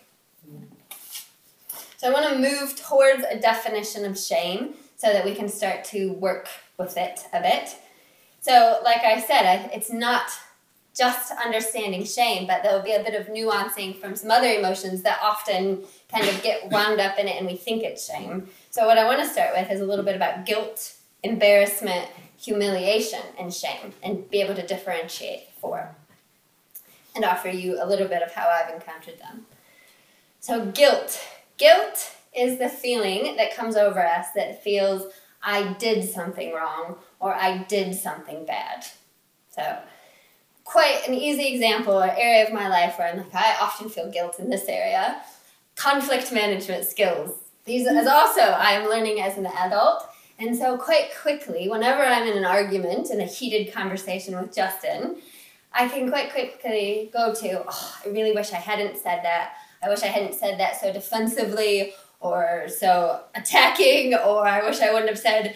So 1.98 2.08
i 2.08 2.12
want 2.12 2.30
to 2.30 2.40
move 2.40 2.76
towards 2.76 3.24
a 3.30 3.40
definition 3.40 4.06
of 4.06 4.18
shame 4.18 4.74
so 4.96 5.14
that 5.14 5.24
we 5.26 5.36
can 5.36 5.50
start 5.50 5.84
to 5.86 6.14
work 6.14 6.48
with 6.78 6.98
it 6.98 7.20
a 7.34 7.42
bit. 7.42 7.76
So 8.40 8.80
like 8.84 9.02
i 9.04 9.20
said 9.20 9.70
it's 9.74 9.92
not 9.92 10.32
just 10.98 11.32
understanding 11.32 12.04
shame, 12.04 12.48
but 12.48 12.64
there'll 12.64 12.82
be 12.82 12.94
a 12.94 13.04
bit 13.04 13.14
of 13.14 13.28
nuancing 13.28 13.96
from 13.96 14.16
some 14.16 14.32
other 14.32 14.48
emotions 14.48 15.04
that 15.04 15.20
often 15.22 15.84
kind 16.12 16.28
of 16.28 16.42
get 16.42 16.72
wound 16.72 17.00
up 17.00 17.20
in 17.20 17.28
it 17.28 17.38
and 17.38 17.46
we 17.46 17.56
think 17.56 17.84
it's 17.84 18.06
shame. 18.06 18.48
So, 18.72 18.88
what 18.88 18.98
I 18.98 19.06
want 19.06 19.20
to 19.20 19.28
start 19.28 19.52
with 19.56 19.70
is 19.70 19.80
a 19.80 19.86
little 19.86 20.06
bit 20.06 20.16
about 20.16 20.46
guilt, 20.46 20.96
embarrassment, 21.22 22.10
humiliation, 22.40 23.22
and 23.40 23.54
shame, 23.54 23.94
and 24.02 24.30
be 24.30 24.42
able 24.42 24.56
to 24.56 24.66
differentiate 24.66 25.50
for 25.62 25.96
and 27.16 27.24
offer 27.24 27.50
you 27.50 27.82
a 27.82 27.86
little 27.86 28.08
bit 28.08 28.22
of 28.22 28.34
how 28.34 28.48
I've 28.48 28.74
encountered 28.74 29.20
them. 29.20 29.46
So, 30.40 30.66
guilt. 30.66 31.20
Guilt 31.58 32.16
is 32.36 32.60
the 32.60 32.70
feeling 32.70 33.36
that 33.38 33.56
comes 33.56 33.76
over 33.76 34.04
us 34.04 34.28
that 34.36 34.64
feels 34.64 35.12
I 35.44 35.74
did 35.74 36.10
something 36.10 36.54
wrong 36.54 36.98
or 37.20 37.34
I 37.34 37.60
did 37.64 37.96
something 37.96 38.46
bad. 38.46 38.86
So, 39.50 39.80
quite 40.68 41.08
an 41.08 41.14
easy 41.14 41.48
example 41.54 41.94
or 41.94 42.12
area 42.18 42.46
of 42.46 42.52
my 42.52 42.68
life 42.68 43.00
where 43.00 43.08
I'm 43.08 43.18
like, 43.18 43.34
I 43.34 43.56
often 43.62 43.88
feel 43.88 44.12
guilt 44.12 44.38
in 44.38 44.50
this 44.50 44.68
area. 44.68 45.22
Conflict 45.78 46.34
management 46.34 46.84
skills. 46.86 47.36
These 47.64 47.88
is 47.88 48.06
mm. 48.06 48.12
also 48.12 48.42
I'm 48.42 48.90
learning 48.90 49.22
as 49.22 49.38
an 49.38 49.46
adult. 49.46 50.04
And 50.38 50.56
so 50.56 50.78
quite 50.78 51.10
quickly, 51.22 51.70
whenever 51.70 52.04
I'm 52.04 52.28
in 52.28 52.38
an 52.38 52.44
argument, 52.44 53.10
in 53.10 53.22
a 53.22 53.26
heated 53.26 53.74
conversation 53.74 54.38
with 54.38 54.54
Justin, 54.54 55.16
I 55.72 55.88
can 55.88 56.10
quite 56.10 56.34
quickly 56.34 57.10
go 57.14 57.34
to, 57.34 57.64
oh, 57.66 57.96
I 58.06 58.10
really 58.10 58.34
wish 58.34 58.52
I 58.52 58.58
hadn't 58.58 58.98
said 58.98 59.24
that. 59.24 59.54
I 59.82 59.88
wish 59.88 60.04
I 60.04 60.08
hadn't 60.08 60.36
said 60.36 60.60
that 60.60 60.82
so 60.82 60.92
defensively 60.92 61.94
or 62.20 62.66
so 62.68 63.22
attacking, 63.36 64.16
or 64.16 64.46
I 64.46 64.68
wish 64.68 64.82
I 64.82 64.92
wouldn't 64.92 65.10
have 65.10 65.20
said 65.20 65.56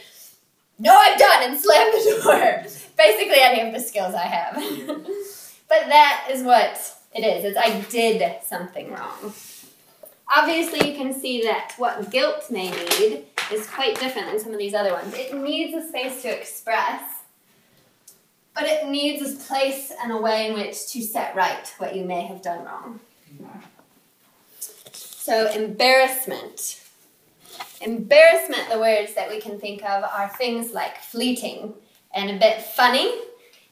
no, 0.81 0.97
I'm 0.97 1.17
done, 1.17 1.43
and 1.43 1.59
slam 1.59 1.91
the 1.91 2.21
door. 2.23 2.63
Basically, 2.97 3.39
any 3.39 3.61
of 3.61 3.73
the 3.73 3.79
skills 3.79 4.15
I 4.15 4.23
have. 4.23 4.55
but 5.69 5.87
that 5.87 6.27
is 6.31 6.41
what 6.41 6.97
it 7.13 7.21
is. 7.21 7.45
It's 7.45 7.57
I 7.57 7.81
did 7.91 8.43
something 8.43 8.91
wrong. 8.91 9.33
Obviously, 10.35 10.89
you 10.89 10.97
can 10.97 11.13
see 11.13 11.43
that 11.43 11.73
what 11.77 12.09
guilt 12.09 12.49
may 12.49 12.71
need 12.71 13.25
is 13.51 13.67
quite 13.67 13.99
different 13.99 14.29
than 14.29 14.39
some 14.39 14.53
of 14.53 14.57
these 14.57 14.73
other 14.73 14.93
ones. 14.93 15.13
It 15.13 15.35
needs 15.35 15.75
a 15.75 15.87
space 15.87 16.23
to 16.23 16.35
express, 16.35 17.03
but 18.55 18.63
it 18.63 18.87
needs 18.87 19.21
a 19.21 19.35
place 19.45 19.91
and 20.01 20.11
a 20.11 20.17
way 20.17 20.47
in 20.47 20.53
which 20.55 20.91
to 20.93 21.01
set 21.03 21.35
right 21.35 21.71
what 21.77 21.95
you 21.95 22.05
may 22.05 22.23
have 22.23 22.41
done 22.41 22.65
wrong. 22.65 22.99
So, 24.93 25.51
embarrassment. 25.51 26.81
Embarrassment, 27.81 28.69
the 28.69 28.79
words 28.79 29.13
that 29.15 29.29
we 29.29 29.39
can 29.41 29.59
think 29.59 29.83
of 29.83 30.03
are 30.03 30.29
things 30.29 30.71
like 30.71 30.97
fleeting 30.97 31.73
and 32.13 32.29
a 32.29 32.39
bit 32.39 32.61
funny, 32.61 33.09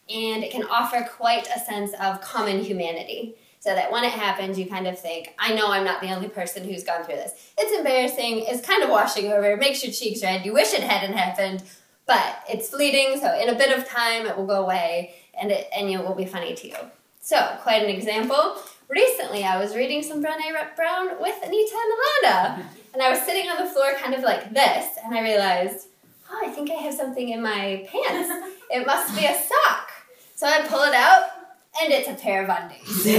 and 0.10 0.44
it 0.44 0.52
can 0.52 0.64
offer 0.64 1.08
quite 1.18 1.48
a 1.56 1.60
sense 1.60 1.92
of 2.02 2.22
common 2.22 2.64
humanity. 2.64 3.36
So 3.62 3.76
that 3.76 3.92
when 3.92 4.06
it 4.06 4.14
happens, 4.14 4.58
you 4.58 4.68
kind 4.68 4.88
of 4.88 4.98
think, 4.98 5.36
I 5.38 5.54
know 5.54 5.70
I'm 5.70 5.84
not 5.84 6.00
the 6.00 6.14
only 6.16 6.30
person 6.30 6.64
who's 6.64 6.86
gone 6.86 7.04
through 7.04 7.16
this. 7.16 7.52
It's 7.58 7.78
embarrassing, 7.78 8.46
it's 8.48 8.66
kind 8.66 8.84
of 8.84 8.90
washing 8.90 9.30
over, 9.34 9.52
it 9.52 9.60
makes 9.60 9.84
your 9.84 9.92
cheeks 9.92 10.24
red, 10.24 10.46
you 10.46 10.54
wish 10.54 10.74
it 10.74 10.82
hadn't 10.82 11.18
happened, 11.18 11.64
but 12.06 12.42
it's 12.50 12.70
fleeting, 12.70 13.20
so 13.20 13.38
in 13.38 13.50
a 13.50 13.56
bit 13.56 13.78
of 13.78 13.86
time 13.86 14.26
it 14.26 14.38
will 14.38 14.46
go 14.46 14.64
away 14.64 15.14
and 15.38 15.52
it 15.52 15.68
and 15.76 15.90
it 15.90 16.00
will 16.00 16.16
be 16.16 16.26
funny 16.26 16.56
to 16.56 16.68
you. 16.70 16.78
So, 17.20 17.58
quite 17.62 17.84
an 17.84 17.90
example. 17.90 18.56
Recently, 18.90 19.44
I 19.44 19.60
was 19.60 19.76
reading 19.76 20.02
some 20.02 20.24
Brené 20.24 20.52
Brown 20.76 21.22
with 21.22 21.36
Anita 21.46 21.76
and 21.76 21.94
Alana. 22.26 22.64
And 22.92 23.04
I 23.04 23.12
was 23.12 23.22
sitting 23.22 23.48
on 23.48 23.64
the 23.64 23.70
floor 23.72 23.94
kind 24.02 24.16
of 24.16 24.24
like 24.24 24.52
this, 24.52 24.98
and 25.06 25.14
I 25.14 25.22
realized, 25.22 25.90
oh, 26.32 26.42
I 26.44 26.50
think 26.50 26.72
I 26.72 26.74
have 26.74 26.96
something 26.96 27.30
in 27.30 27.40
my 27.40 27.88
pants. 27.88 28.32
It 28.72 28.88
must 28.88 29.16
be 29.16 29.26
a 29.26 29.36
sock. 29.36 29.92
So 30.36 30.48
I 30.48 30.66
pull 30.68 30.82
it 30.82 30.96
out, 30.96 31.30
and 31.82 31.94
it's 31.94 32.08
a 32.08 32.16
pair 32.16 32.44
of 32.44 32.50
undies. 32.50 32.88
so 33.04 33.04
this 33.04 33.12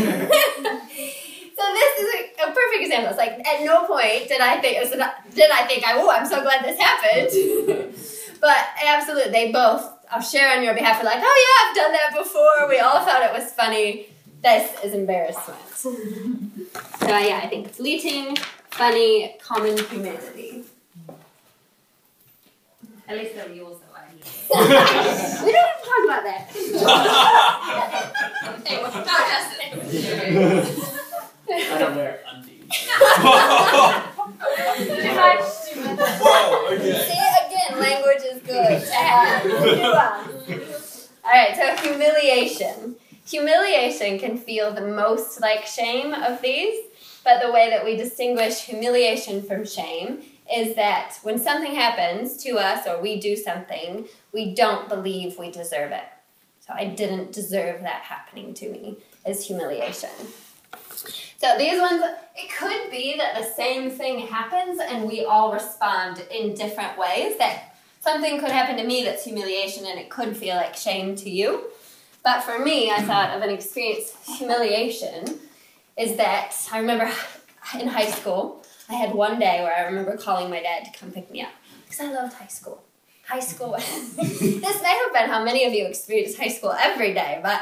is 2.00 2.14
a, 2.14 2.18
a, 2.42 2.46
perfect 2.52 2.82
example. 2.82 3.10
It's 3.10 3.18
like 3.18 3.38
at 3.46 3.62
no 3.64 3.86
point 3.86 4.26
did 4.26 4.40
I 4.40 4.60
think 4.60 4.78
did 5.34 5.50
I 5.50 5.66
think 5.66 5.86
I 5.86 5.92
oh 5.94 6.10
I'm 6.10 6.26
so 6.26 6.42
glad 6.42 6.64
this 6.64 6.80
happened. 6.80 7.94
but 8.40 8.56
absolutely, 8.84 9.30
they 9.30 9.52
both. 9.52 9.88
I'll 10.10 10.20
share 10.20 10.56
on 10.56 10.64
your 10.64 10.74
behalf. 10.74 10.98
We're 10.98 11.04
like, 11.04 11.22
oh 11.22 11.46
yeah, 11.46 11.68
I've 11.68 11.76
done 11.76 11.92
that 11.92 12.12
before. 12.22 12.66
We 12.68 12.80
all 12.80 13.04
thought 13.04 13.22
it 13.22 13.32
was 13.32 13.52
funny. 13.52 14.08
This 14.42 14.72
is 14.82 14.94
embarrassment. 14.94 15.60
so 15.74 15.90
yeah, 17.00 17.40
I 17.42 17.46
think 17.48 17.66
it's 17.66 17.76
fleeting, 17.76 18.36
funny, 18.70 19.36
common 19.42 19.76
humanity. 19.76 20.64
At 23.06 23.18
least 23.18 23.34
the 23.34 23.50
rules 23.50 23.80
that 23.80 23.92
I 23.94 24.06
need. 24.14 24.24
we 25.44 25.52
don't 25.52 25.66
have 25.66 25.76
to 25.76 25.84
talk 25.84 26.04
about 26.04 26.22
that. 26.24 26.50
hey, 28.66 28.76
what's 28.82 28.96
I 31.52 31.54
don't 31.78 31.96
wear 31.96 32.20
undies. 32.32 32.70
Whoa, 36.22 36.68
okay. 36.72 36.94
it 37.10 37.46
again, 37.46 37.72
language 37.78 38.22
is 38.24 38.40
good. 38.40 38.82
All 41.22 41.30
right, 41.30 41.54
so 41.54 41.62
humiliation. 41.88 42.96
Humiliation 43.30 44.18
can 44.18 44.36
feel 44.36 44.72
the 44.72 44.86
most 44.86 45.40
like 45.40 45.64
shame 45.64 46.12
of 46.12 46.42
these, 46.42 46.84
but 47.22 47.40
the 47.40 47.52
way 47.52 47.70
that 47.70 47.84
we 47.84 47.96
distinguish 47.96 48.62
humiliation 48.62 49.42
from 49.42 49.64
shame 49.64 50.22
is 50.52 50.74
that 50.74 51.16
when 51.22 51.38
something 51.38 51.74
happens 51.74 52.36
to 52.38 52.58
us 52.58 52.88
or 52.88 53.00
we 53.00 53.20
do 53.20 53.36
something, 53.36 54.06
we 54.32 54.52
don't 54.52 54.88
believe 54.88 55.38
we 55.38 55.50
deserve 55.50 55.92
it. 55.92 56.04
So 56.58 56.72
I 56.74 56.86
didn't 56.86 57.32
deserve 57.32 57.82
that 57.82 58.02
happening 58.02 58.52
to 58.54 58.68
me 58.68 58.98
is 59.24 59.46
humiliation. 59.46 60.10
So 61.38 61.56
these 61.56 61.80
ones, 61.80 62.02
it 62.36 62.50
could 62.58 62.90
be 62.90 63.16
that 63.16 63.36
the 63.36 63.48
same 63.54 63.90
thing 63.90 64.26
happens 64.26 64.80
and 64.80 65.06
we 65.06 65.24
all 65.24 65.52
respond 65.52 66.24
in 66.30 66.54
different 66.54 66.98
ways. 66.98 67.38
That 67.38 67.76
something 68.00 68.40
could 68.40 68.50
happen 68.50 68.76
to 68.76 68.84
me 68.84 69.04
that's 69.04 69.24
humiliation 69.24 69.86
and 69.86 70.00
it 70.00 70.10
could 70.10 70.36
feel 70.36 70.56
like 70.56 70.74
shame 70.74 71.14
to 71.16 71.30
you. 71.30 71.70
But 72.22 72.42
for 72.42 72.58
me, 72.58 72.90
I 72.90 73.02
thought 73.02 73.36
of 73.36 73.42
an 73.42 73.50
experience 73.50 74.14
humiliation 74.26 75.40
is 75.96 76.16
that 76.16 76.52
I 76.72 76.78
remember 76.78 77.10
in 77.78 77.88
high 77.88 78.10
school, 78.10 78.62
I 78.88 78.94
had 78.94 79.14
one 79.14 79.38
day 79.38 79.62
where 79.62 79.74
I 79.74 79.82
remember 79.82 80.16
calling 80.16 80.50
my 80.50 80.60
dad 80.60 80.84
to 80.84 80.98
come 80.98 81.12
pick 81.12 81.30
me 81.30 81.42
up 81.42 81.52
because 81.84 82.00
I 82.00 82.12
loved 82.12 82.34
high 82.34 82.46
school. 82.46 82.82
High 83.26 83.40
school. 83.40 83.72
this 84.16 84.82
may 84.82 85.00
have 85.04 85.12
been 85.12 85.28
how 85.28 85.44
many 85.44 85.64
of 85.64 85.72
you 85.72 85.86
experience 85.86 86.36
high 86.36 86.48
school 86.48 86.72
every 86.72 87.14
day, 87.14 87.40
but 87.42 87.60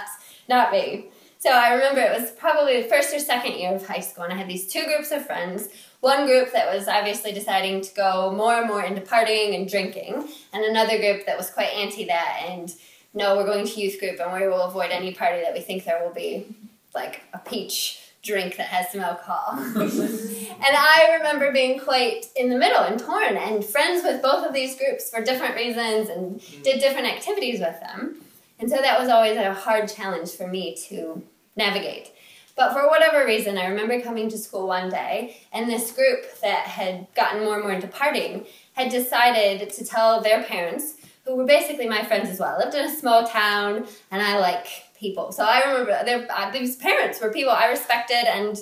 not 0.49 0.73
me. 0.73 1.09
So 1.41 1.51
I 1.51 1.75
remember 1.75 2.01
it 2.01 2.21
was 2.21 2.33
probably 2.33 2.83
the 2.83 2.89
first 2.89 3.15
or 3.15 3.21
second 3.21 3.53
year 3.53 3.73
of 3.73 3.87
high 3.87 4.01
school, 4.01 4.25
and 4.25 4.33
I 4.33 4.37
had 4.37 4.49
these 4.49 4.67
two 4.67 4.85
groups 4.87 5.13
of 5.13 5.25
friends. 5.25 5.69
One 6.01 6.27
group 6.27 6.53
that 6.53 6.75
was 6.75 6.89
obviously 6.89 7.33
deciding 7.33 7.83
to 7.83 7.95
go 7.95 8.33
more 8.33 8.55
and 8.55 8.67
more 8.67 8.83
into 8.83 9.03
partying 9.03 9.55
and 9.55 9.69
drinking, 9.69 10.29
and 10.53 10.65
another 10.65 10.99
group 10.99 11.27
that 11.27 11.37
was 11.37 11.51
quite 11.51 11.69
anti 11.75 12.07
that 12.07 12.43
and 12.49 12.75
no, 13.19 13.37
we're 13.37 13.45
going 13.45 13.67
to 13.67 13.81
youth 13.81 13.99
group 13.99 14.21
and 14.21 14.33
we 14.33 14.47
will 14.47 14.63
avoid 14.63 14.93
any 14.93 15.13
party 15.13 15.43
that 15.43 15.53
we 15.53 15.61
think 15.61 15.85
there 15.85 16.03
will 16.03 16.15
be 16.15 16.47
like 16.95 17.23
a 17.35 17.39
peach 17.39 18.01
drink 18.23 18.57
that 18.57 18.69
has 18.69 18.93
some 18.93 19.01
alcohol. 19.01 19.59
and 19.77 20.63
I 20.63 21.17
remember 21.19 21.53
being 21.53 21.81
quite 21.81 22.27
in 22.37 22.49
the 22.49 22.57
middle 22.57 22.83
and 22.83 22.99
torn 22.99 23.37
and 23.37 23.65
friends 23.65 24.05
with 24.05 24.23
both 24.23 24.47
of 24.47 24.55
these 24.55 24.79
groups 24.79 25.11
for 25.11 25.23
different 25.23 25.57
reasons 25.57 26.09
and 26.09 26.41
mm. 26.41 26.63
did 26.63 26.81
different 26.81 27.09
activities 27.09 27.59
with 27.59 27.81
them. 27.81 28.17
And 28.61 28.71
so 28.71 28.77
that 28.77 29.01
was 29.01 29.09
always 29.09 29.37
a 29.37 29.53
hard 29.53 29.89
challenge 29.89 30.31
for 30.31 30.47
me 30.47 30.77
to 30.89 31.21
navigate. 31.57 32.13
But 32.55 32.73
for 32.73 32.89
whatever 32.89 33.25
reason, 33.25 33.57
I 33.59 33.67
remember 33.67 34.01
coming 34.01 34.29
to 34.31 34.39
school 34.39 34.67
one 34.67 34.91
day, 34.91 35.37
and 35.53 35.71
this 35.71 35.93
group 35.93 36.25
that 36.41 36.67
had 36.67 37.07
gotten 37.15 37.45
more 37.45 37.55
and 37.55 37.63
more 37.63 37.73
into 37.73 37.87
partying 37.87 38.47
had 38.75 38.91
decided 38.91 39.71
to 39.71 39.85
tell 39.85 40.21
their 40.21 40.43
parents, 40.43 40.95
who 41.29 41.37
were 41.37 41.45
basically 41.45 41.87
my 41.87 42.03
friends 42.03 42.31
as 42.31 42.41
well. 42.41 42.57
I 42.57 42.65
lived 42.65 42.75
in 42.75 42.87
a 42.87 42.91
small 42.91 43.27
town, 43.27 43.87
and 44.11 44.23
I 44.23 44.39
like 44.39 44.67
people. 44.99 45.31
So 45.31 45.45
I 45.45 45.71
remember 45.71 45.93
uh, 45.93 46.51
these 46.51 46.77
parents 46.77 47.21
were 47.21 47.31
people 47.31 47.53
I 47.53 47.67
respected 47.67 48.25
and 48.27 48.57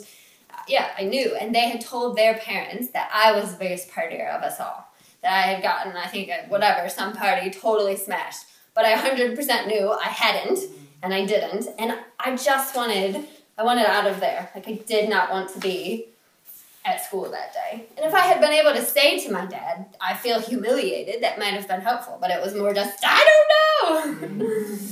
uh, 0.51 0.57
yeah, 0.69 0.91
I 0.99 1.05
knew. 1.05 1.35
And 1.35 1.55
they 1.55 1.69
had 1.69 1.81
told 1.81 2.17
their 2.17 2.35
parents 2.35 2.91
that 2.91 3.11
I 3.13 3.33
was 3.33 3.53
the 3.53 3.59
biggest 3.59 3.89
partier 3.91 4.35
of 4.35 4.43
us 4.43 4.61
all. 4.61 4.93
That 5.23 5.33
I 5.33 5.53
had 5.53 5.63
gotten, 5.63 5.97
I 5.97 6.07
think, 6.09 6.31
whatever, 6.49 6.89
some 6.89 7.15
party 7.15 7.51
totally 7.51 7.97
smashed. 7.97 8.47
But 8.75 8.85
I 8.85 8.95
100% 8.95 9.67
knew 9.67 9.91
I 9.91 10.09
hadn't, 10.09 10.59
and 11.03 11.15
I 11.15 11.25
didn't. 11.25 11.67
And 11.79 11.95
I 12.21 12.37
just 12.37 12.77
wanted, 12.77 13.25
I 13.57 13.65
wanted 13.65 13.87
out 13.87 14.07
of 14.07 14.21
there. 14.21 14.51
Like, 14.55 14.69
I 14.69 14.73
did 14.73 15.09
not 15.09 15.31
want 15.31 15.51
to 15.55 15.59
be 15.59 16.09
at 16.87 17.05
school 17.05 17.29
that 17.31 17.53
day. 17.53 17.87
And 17.97 18.07
if 18.07 18.15
I 18.15 18.21
had 18.21 18.41
been 18.41 18.53
able 18.53 18.73
to 18.73 18.83
say 18.83 19.19
to 19.27 19.33
my 19.33 19.45
dad, 19.45 19.87
I 20.01 20.15
feel 20.15 20.41
humiliated, 20.41 21.23
that 21.23 21.39
might 21.39 21.55
have 21.55 21.67
been 21.67 21.81
helpful. 21.81 22.17
But 22.21 22.31
it 22.31 22.41
was 22.41 22.55
more 22.55 22.73
just, 22.73 23.05
I 23.05 23.27
don't 23.29 24.21
know. 24.31 24.67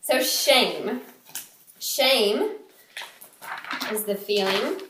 So, 0.00 0.22
shame. 0.22 1.02
Shame 1.78 2.52
is 3.92 4.04
the 4.04 4.14
feeling 4.14 4.80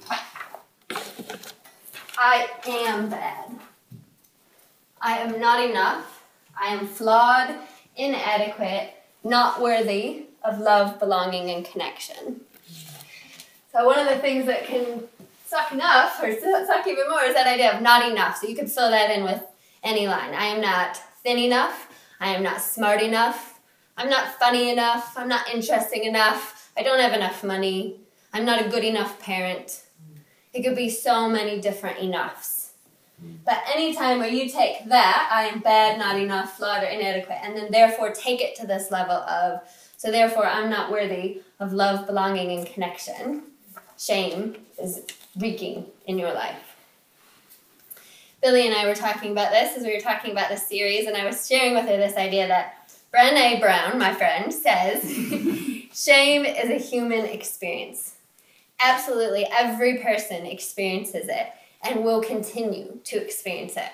I 2.17 2.49
am 2.65 3.09
bad. 3.09 3.59
I 5.01 5.19
am 5.19 5.41
not 5.41 5.69
enough. 5.69 6.23
I 6.57 6.69
am 6.69 6.87
flawed, 6.87 7.53
inadequate, 7.97 8.95
not 9.25 9.61
worthy 9.61 10.27
of 10.45 10.61
love, 10.61 11.01
belonging, 11.01 11.51
and 11.51 11.65
connection. 11.65 12.43
So, 13.73 13.87
one 13.87 13.99
of 13.99 14.07
the 14.07 14.19
things 14.19 14.47
that 14.47 14.67
can 14.67 15.03
suck 15.49 15.73
enough, 15.73 16.23
or 16.23 16.31
suck 16.33 16.87
even 16.87 17.09
more, 17.09 17.23
is 17.23 17.35
that 17.35 17.47
idea 17.47 17.75
of 17.75 17.83
not 17.83 18.09
enough. 18.11 18.38
So, 18.38 18.49
you 18.49 18.57
could 18.57 18.71
fill 18.71 18.90
that 18.90 19.11
in 19.11 19.25
with 19.25 19.43
any 19.83 20.07
line. 20.07 20.35
I 20.35 20.47
am 20.47 20.61
not 20.61 20.97
thin 21.23 21.38
enough. 21.38 21.88
I 22.21 22.35
am 22.35 22.43
not 22.43 22.61
smart 22.61 23.00
enough. 23.00 23.59
I'm 23.99 24.09
not 24.09 24.38
funny 24.38 24.71
enough, 24.71 25.19
I'm 25.19 25.26
not 25.26 25.50
interesting 25.52 26.05
enough, 26.05 26.71
I 26.76 26.85
don't 26.85 27.00
have 27.00 27.14
enough 27.14 27.43
money, 27.43 27.97
I'm 28.33 28.45
not 28.45 28.64
a 28.64 28.69
good 28.69 28.85
enough 28.85 29.19
parent. 29.19 29.83
It 30.55 30.62
could 30.62 30.76
be 30.76 30.88
so 30.88 31.28
many 31.28 31.61
different 31.61 31.99
enoughs. 31.99 32.71
But 33.45 33.64
anytime 33.75 34.21
where 34.21 34.28
you 34.28 34.49
take 34.49 34.88
that, 34.88 35.28
I 35.33 35.47
am 35.47 35.59
bad, 35.59 35.99
not 35.99 36.17
enough, 36.17 36.57
flawed, 36.57 36.85
or 36.85 36.87
inadequate, 36.87 37.38
and 37.43 37.57
then 37.57 37.73
therefore 37.73 38.12
take 38.12 38.40
it 38.40 38.55
to 38.61 38.69
this 38.69 38.93
level 38.93 39.17
of, 39.17 39.62
so 39.97 40.12
therefore 40.12 40.47
I'm 40.47 40.71
not 40.71 40.93
worthy 40.93 41.43
of 41.59 41.73
love, 41.73 42.07
belonging, 42.07 42.57
and 42.57 42.64
connection, 42.69 43.43
shame 43.99 44.59
is 44.81 45.02
wreaking 45.37 45.87
in 46.07 46.19
your 46.19 46.33
life. 46.33 46.77
Billy 48.43 48.67
and 48.67 48.75
I 48.75 48.87
were 48.87 48.95
talking 48.95 49.33
about 49.33 49.51
this 49.51 49.77
as 49.77 49.83
we 49.83 49.93
were 49.93 50.01
talking 50.01 50.31
about 50.31 50.49
this 50.49 50.67
series, 50.67 51.07
and 51.07 51.17
I 51.17 51.27
was 51.27 51.47
sharing 51.47 51.75
with 51.75 51.87
her 51.87 51.97
this 51.97 52.17
idea 52.17 52.47
that 52.47 52.93
Brene 53.13 53.61
Brown, 53.61 53.99
my 53.99 54.15
friend, 54.15 54.53
says 54.53 55.03
shame 55.93 56.45
is 56.45 56.71
a 56.71 56.79
human 56.79 57.25
experience. 57.25 58.15
Absolutely 58.81 59.47
every 59.51 59.99
person 59.99 60.47
experiences 60.47 61.27
it 61.29 61.49
and 61.83 62.05
will 62.05 62.21
continue 62.21 62.99
to 63.05 63.17
experience 63.17 63.77
it. 63.77 63.91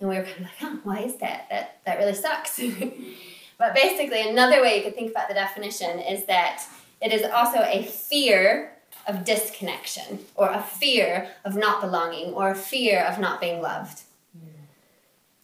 And 0.00 0.08
we 0.08 0.16
were 0.16 0.22
kind 0.22 0.36
of 0.36 0.42
like, 0.42 0.62
oh, 0.62 0.80
why 0.84 0.98
is 1.00 1.16
that? 1.16 1.46
That, 1.50 1.80
that 1.84 1.98
really 1.98 2.14
sucks. 2.14 2.58
but 3.58 3.74
basically, 3.74 4.28
another 4.28 4.62
way 4.62 4.76
you 4.76 4.84
could 4.84 4.94
think 4.94 5.10
about 5.10 5.28
the 5.28 5.34
definition 5.34 5.98
is 5.98 6.26
that 6.26 6.64
it 7.02 7.12
is 7.12 7.24
also 7.24 7.60
a 7.60 7.82
fear 7.82 8.75
of 9.06 9.24
disconnection, 9.24 10.20
or 10.34 10.50
a 10.50 10.62
fear 10.62 11.28
of 11.44 11.56
not 11.56 11.80
belonging, 11.80 12.32
or 12.34 12.50
a 12.50 12.54
fear 12.54 13.04
of 13.04 13.18
not 13.18 13.40
being 13.40 13.62
loved. 13.62 14.02
Hmm. 14.32 14.48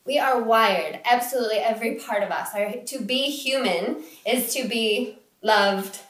We 0.04 0.18
are 0.18 0.42
wired, 0.42 1.00
absolutely 1.04 1.58
every 1.58 1.94
part 1.96 2.22
of 2.22 2.30
us. 2.30 2.48
Our, 2.54 2.72
to 2.72 3.00
be 3.00 3.30
human 3.30 4.02
is 4.26 4.52
to 4.54 4.66
be 4.66 5.18
loved, 5.42 6.00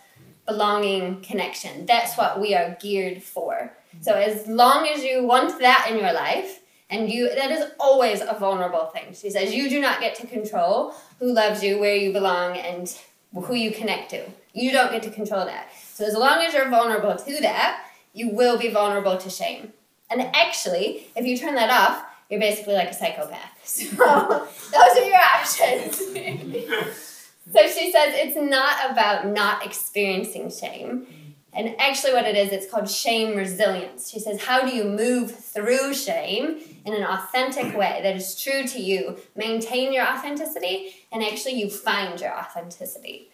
belonging, 0.46 1.20
connection. 1.20 1.86
That's 1.86 2.16
what 2.16 2.40
we 2.40 2.54
are 2.54 2.76
geared 2.80 3.22
for. 3.22 3.72
Hmm. 3.92 4.02
So 4.02 4.14
as 4.14 4.46
long 4.46 4.88
as 4.88 5.04
you 5.04 5.24
want 5.24 5.58
that 5.60 5.88
in 5.90 5.98
your 5.98 6.12
life, 6.12 6.60
and 6.92 7.10
you 7.10 7.34
that 7.34 7.50
is 7.50 7.64
always 7.80 8.20
a 8.20 8.36
vulnerable 8.38 8.86
thing. 8.86 9.14
She 9.14 9.30
says 9.30 9.54
you 9.54 9.70
do 9.70 9.80
not 9.80 9.98
get 9.98 10.14
to 10.16 10.26
control 10.26 10.94
who 11.18 11.32
loves 11.32 11.62
you, 11.64 11.78
where 11.78 11.96
you 11.96 12.12
belong, 12.12 12.58
and 12.58 12.94
who 13.34 13.54
you 13.54 13.70
connect 13.72 14.10
to. 14.10 14.22
You 14.52 14.70
don't 14.72 14.92
get 14.92 15.02
to 15.04 15.10
control 15.10 15.46
that. 15.46 15.68
So 15.92 16.04
as 16.04 16.14
long 16.14 16.40
as 16.40 16.54
you're 16.54 16.68
vulnerable 16.68 17.16
to 17.16 17.40
that, 17.42 17.84
you 18.12 18.30
will 18.30 18.58
be 18.58 18.68
vulnerable 18.68 19.18
to 19.18 19.30
shame. 19.30 19.72
And 20.10 20.22
actually, 20.34 21.06
if 21.16 21.24
you 21.24 21.36
turn 21.36 21.54
that 21.54 21.70
off, 21.70 22.04
you're 22.28 22.40
basically 22.40 22.74
like 22.74 22.88
a 22.88 22.94
psychopath. 22.94 23.50
So 23.64 23.86
those 23.86 24.98
are 24.98 25.04
your 25.04 25.16
options. 25.16 25.98
so 27.52 27.66
she 27.68 27.92
says 27.92 28.14
it's 28.14 28.36
not 28.36 28.90
about 28.90 29.28
not 29.28 29.64
experiencing 29.64 30.50
shame. 30.50 31.06
And 31.52 31.76
actually, 31.78 32.14
what 32.14 32.24
it 32.24 32.34
is, 32.34 32.50
it's 32.50 32.70
called 32.70 32.88
shame 32.88 33.36
resilience. 33.36 34.10
She 34.10 34.18
says, 34.18 34.42
How 34.42 34.64
do 34.64 34.74
you 34.74 34.84
move 34.84 35.30
through 35.32 35.92
shame 35.92 36.58
in 36.84 36.94
an 36.94 37.04
authentic 37.04 37.76
way 37.76 38.00
that 38.02 38.16
is 38.16 38.40
true 38.40 38.66
to 38.66 38.80
you, 38.80 39.18
maintain 39.36 39.92
your 39.92 40.06
authenticity, 40.06 40.94
and 41.12 41.22
actually 41.22 41.54
you 41.54 41.68
find 41.68 42.20
your 42.20 42.36
authenticity. 42.36 43.30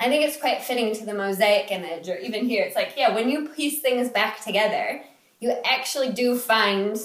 I 0.00 0.08
think 0.08 0.24
it's 0.24 0.38
quite 0.38 0.62
fitting 0.62 0.94
to 0.94 1.04
the 1.04 1.12
mosaic 1.12 1.70
image, 1.70 2.08
or 2.08 2.16
even 2.16 2.46
here, 2.46 2.64
it's 2.64 2.74
like, 2.74 2.94
yeah, 2.96 3.14
when 3.14 3.28
you 3.28 3.50
piece 3.50 3.82
things 3.82 4.08
back 4.08 4.42
together, 4.42 5.02
you 5.40 5.54
actually 5.62 6.10
do 6.10 6.38
find 6.38 6.98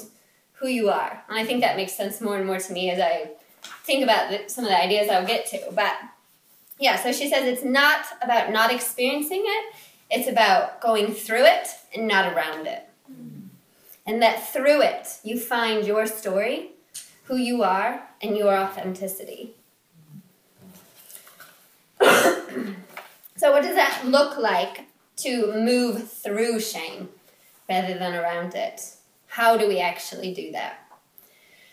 who 0.54 0.70
you 0.70 0.90
are. 0.90 1.22
And 1.28 1.38
I 1.38 1.44
think 1.44 1.60
that 1.60 1.76
makes 1.76 1.92
sense 1.92 2.22
more 2.22 2.38
and 2.38 2.48
more 2.48 2.58
to 2.58 2.74
me 2.74 2.90
as 2.90 3.00
I 3.02 3.32
think 3.84 4.02
about 4.02 4.30
the, 4.32 4.48
some 4.48 4.64
of 4.64 4.70
the 4.70 4.82
ideas 4.82 5.10
I'll 5.10 5.28
get 5.28 5.46
to. 5.48 5.62
But 5.74 5.94
yeah, 6.80 6.96
so 6.96 7.12
she 7.12 7.30
says 7.30 7.46
it's 7.46 7.66
not 7.66 8.06
about 8.22 8.54
not 8.54 8.72
experiencing 8.72 9.44
it, 9.46 9.76
it's 10.10 10.30
about 10.30 10.80
going 10.80 11.14
through 11.14 11.44
it 11.44 11.68
and 11.94 12.08
not 12.08 12.34
around 12.34 12.66
it. 12.66 12.88
Mm. 13.12 13.48
And 14.06 14.22
that 14.22 14.54
through 14.54 14.82
it, 14.84 15.20
you 15.22 15.38
find 15.38 15.86
your 15.86 16.08
story, 16.08 16.70
who 17.26 17.36
you 17.36 17.62
are, 17.62 18.04
and 18.22 18.38
your 18.38 18.56
authenticity. 18.56 19.52
so, 23.38 23.52
what 23.52 23.64
does 23.64 23.76
that 23.76 24.04
look 24.06 24.38
like 24.38 24.86
to 25.18 25.54
move 25.54 26.10
through 26.10 26.60
shame 26.60 27.10
rather 27.70 27.98
than 27.98 28.14
around 28.16 28.56
it? 28.56 28.96
How 29.28 29.58
do 29.58 29.68
we 29.68 29.80
actually 29.80 30.34
do 30.34 30.52
that? 30.54 30.80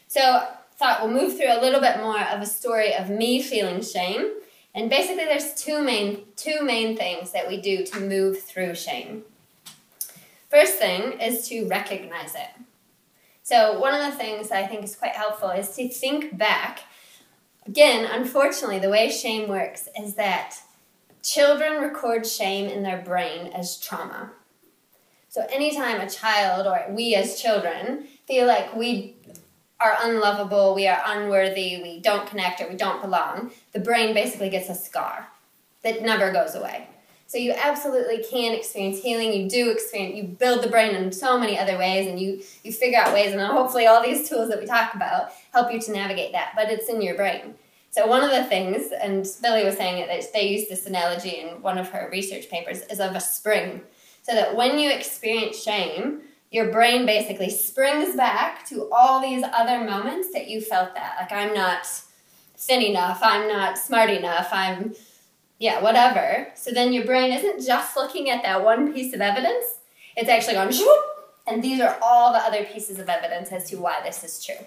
So, 0.08 0.48
thought 0.76 1.00
we'll 1.00 1.12
move 1.12 1.36
through 1.36 1.56
a 1.56 1.60
little 1.60 1.80
bit 1.80 1.98
more 1.98 2.20
of 2.20 2.40
a 2.40 2.46
story 2.46 2.92
of 2.92 3.08
me 3.08 3.40
feeling 3.40 3.80
shame. 3.80 4.32
And 4.74 4.90
basically, 4.90 5.24
there's 5.24 5.54
two 5.54 5.82
main 5.82 6.24
two 6.34 6.62
main 6.62 6.96
things 6.96 7.30
that 7.32 7.46
we 7.46 7.60
do 7.60 7.84
to 7.86 8.00
move 8.00 8.42
through 8.42 8.74
shame. 8.74 9.22
First 10.50 10.74
thing 10.74 11.20
is 11.20 11.48
to 11.48 11.66
recognize 11.68 12.34
it. 12.34 12.50
So, 13.44 13.78
one 13.78 13.94
of 13.94 14.10
the 14.10 14.18
things 14.18 14.50
I 14.50 14.66
think 14.66 14.82
is 14.82 14.96
quite 14.96 15.12
helpful 15.12 15.50
is 15.50 15.70
to 15.76 15.88
think 15.88 16.36
back. 16.36 16.80
Again, 17.66 18.04
unfortunately, 18.04 18.80
the 18.80 18.90
way 18.90 19.08
shame 19.08 19.48
works 19.48 19.88
is 19.96 20.14
that 20.14 20.56
children 21.22 21.80
record 21.80 22.26
shame 22.26 22.68
in 22.68 22.82
their 22.82 23.00
brain 23.00 23.52
as 23.52 23.78
trauma. 23.78 24.32
So, 25.28 25.46
anytime 25.50 26.00
a 26.00 26.10
child 26.10 26.66
or 26.66 26.92
we 26.92 27.14
as 27.14 27.40
children 27.40 28.06
feel 28.26 28.46
like 28.46 28.76
we 28.76 29.16
are 29.80 29.96
unlovable, 30.02 30.74
we 30.74 30.86
are 30.86 31.02
unworthy, 31.06 31.80
we 31.82 32.00
don't 32.00 32.26
connect, 32.26 32.60
or 32.60 32.68
we 32.68 32.76
don't 32.76 33.00
belong, 33.00 33.50
the 33.72 33.80
brain 33.80 34.14
basically 34.14 34.50
gets 34.50 34.68
a 34.68 34.74
scar 34.74 35.28
that 35.82 36.02
never 36.02 36.32
goes 36.32 36.54
away. 36.54 36.88
So 37.26 37.38
you 37.38 37.52
absolutely 37.52 38.22
can 38.22 38.54
experience 38.54 39.00
healing. 39.00 39.32
You 39.32 39.48
do 39.48 39.70
experience, 39.70 40.16
you 40.16 40.24
build 40.24 40.62
the 40.62 40.68
brain 40.68 40.94
in 40.94 41.10
so 41.12 41.38
many 41.38 41.58
other 41.58 41.78
ways 41.78 42.06
and 42.06 42.20
you, 42.20 42.42
you 42.62 42.72
figure 42.72 42.98
out 42.98 43.14
ways, 43.14 43.32
and 43.32 43.40
hopefully 43.40 43.86
all 43.86 44.02
these 44.02 44.28
tools 44.28 44.50
that 44.50 44.60
we 44.60 44.66
talk 44.66 44.94
about 44.94 45.32
help 45.52 45.72
you 45.72 45.80
to 45.80 45.92
navigate 45.92 46.32
that, 46.32 46.52
but 46.54 46.70
it's 46.70 46.90
in 46.90 47.00
your 47.00 47.14
brain. 47.14 47.54
So 47.92 48.06
one 48.06 48.24
of 48.24 48.30
the 48.30 48.44
things, 48.44 48.90
and 48.90 49.28
Billy 49.42 49.64
was 49.64 49.76
saying 49.76 49.98
it, 49.98 50.32
they 50.32 50.48
used 50.48 50.70
this 50.70 50.86
analogy 50.86 51.40
in 51.40 51.60
one 51.60 51.76
of 51.76 51.90
her 51.90 52.08
research 52.10 52.48
papers, 52.48 52.80
is 52.90 53.00
of 53.00 53.14
a 53.14 53.20
spring. 53.20 53.82
So 54.22 54.34
that 54.34 54.56
when 54.56 54.78
you 54.78 54.90
experience 54.90 55.62
shame, 55.62 56.22
your 56.50 56.72
brain 56.72 57.04
basically 57.04 57.50
springs 57.50 58.16
back 58.16 58.66
to 58.68 58.88
all 58.90 59.20
these 59.20 59.44
other 59.52 59.84
moments 59.84 60.32
that 60.32 60.48
you 60.48 60.62
felt 60.62 60.94
that. 60.94 61.16
Like, 61.20 61.32
I'm 61.32 61.52
not 61.52 61.86
thin 62.56 62.80
enough, 62.80 63.20
I'm 63.22 63.46
not 63.46 63.76
smart 63.76 64.08
enough, 64.08 64.48
I'm 64.52 64.94
yeah, 65.58 65.80
whatever. 65.80 66.48
So 66.54 66.72
then 66.72 66.92
your 66.92 67.04
brain 67.04 67.30
isn't 67.32 67.64
just 67.64 67.94
looking 67.94 68.30
at 68.30 68.42
that 68.42 68.64
one 68.64 68.92
piece 68.92 69.14
of 69.14 69.20
evidence, 69.20 69.64
it's 70.16 70.28
actually 70.28 70.54
going, 70.54 70.72
and 71.46 71.62
these 71.62 71.80
are 71.80 71.98
all 72.02 72.32
the 72.32 72.38
other 72.38 72.64
pieces 72.64 72.98
of 72.98 73.08
evidence 73.08 73.52
as 73.52 73.68
to 73.70 73.76
why 73.76 74.00
this 74.02 74.24
is 74.24 74.42
true. 74.42 74.66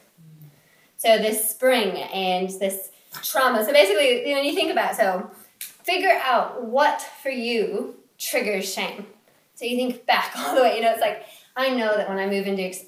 So 0.97 1.17
this 1.17 1.49
spring 1.49 1.97
and 1.97 2.49
this 2.49 2.91
trauma. 3.23 3.65
So 3.65 3.71
basically, 3.71 4.33
when 4.33 4.45
you 4.45 4.53
think 4.53 4.71
about 4.71 4.93
it, 4.93 4.97
so 4.97 5.31
figure 5.59 6.19
out 6.23 6.63
what 6.63 7.01
for 7.21 7.29
you 7.29 7.95
triggers 8.17 8.71
shame. 8.71 9.05
So 9.55 9.65
you 9.65 9.77
think 9.77 10.05
back 10.05 10.33
all 10.37 10.55
the 10.55 10.61
way, 10.61 10.75
you 10.75 10.81
know, 10.81 10.91
it's 10.91 11.01
like, 11.01 11.25
I 11.55 11.69
know 11.69 11.95
that 11.95 12.09
when 12.09 12.17
I 12.17 12.27
move 12.27 12.47
into 12.47 12.63
ex- 12.63 12.85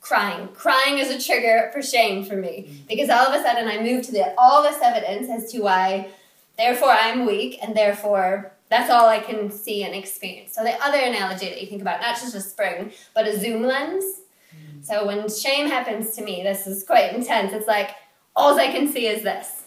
crying, 0.00 0.48
crying 0.54 0.98
is 0.98 1.10
a 1.10 1.24
trigger 1.24 1.70
for 1.72 1.82
shame 1.82 2.24
for 2.24 2.36
me 2.36 2.84
because 2.88 3.10
all 3.10 3.26
of 3.26 3.38
a 3.38 3.42
sudden 3.42 3.68
I 3.68 3.82
move 3.82 4.04
to 4.06 4.12
the, 4.12 4.34
all 4.38 4.62
this 4.62 4.80
evidence 4.82 5.28
as 5.28 5.52
to 5.52 5.60
why 5.60 6.08
Therefore, 6.56 6.90
I'm 6.90 7.26
weak, 7.26 7.58
and 7.62 7.76
therefore, 7.76 8.52
that's 8.70 8.90
all 8.90 9.08
I 9.08 9.20
can 9.20 9.50
see 9.50 9.84
and 9.84 9.94
experience. 9.94 10.54
So, 10.54 10.62
the 10.62 10.82
other 10.82 10.98
analogy 10.98 11.48
that 11.48 11.60
you 11.60 11.66
think 11.66 11.82
about, 11.82 12.00
not 12.00 12.18
just 12.18 12.34
a 12.34 12.40
spring, 12.40 12.92
but 13.14 13.26
a 13.26 13.38
zoom 13.38 13.62
lens. 13.62 14.04
Mm. 14.54 14.84
So, 14.84 15.06
when 15.06 15.28
shame 15.28 15.68
happens 15.68 16.12
to 16.16 16.24
me, 16.24 16.42
this 16.42 16.66
is 16.66 16.82
quite 16.82 17.12
intense. 17.12 17.52
It's 17.52 17.66
like, 17.66 17.90
all 18.34 18.58
I 18.58 18.68
can 18.68 18.88
see 18.88 19.06
is 19.06 19.22
this. 19.22 19.64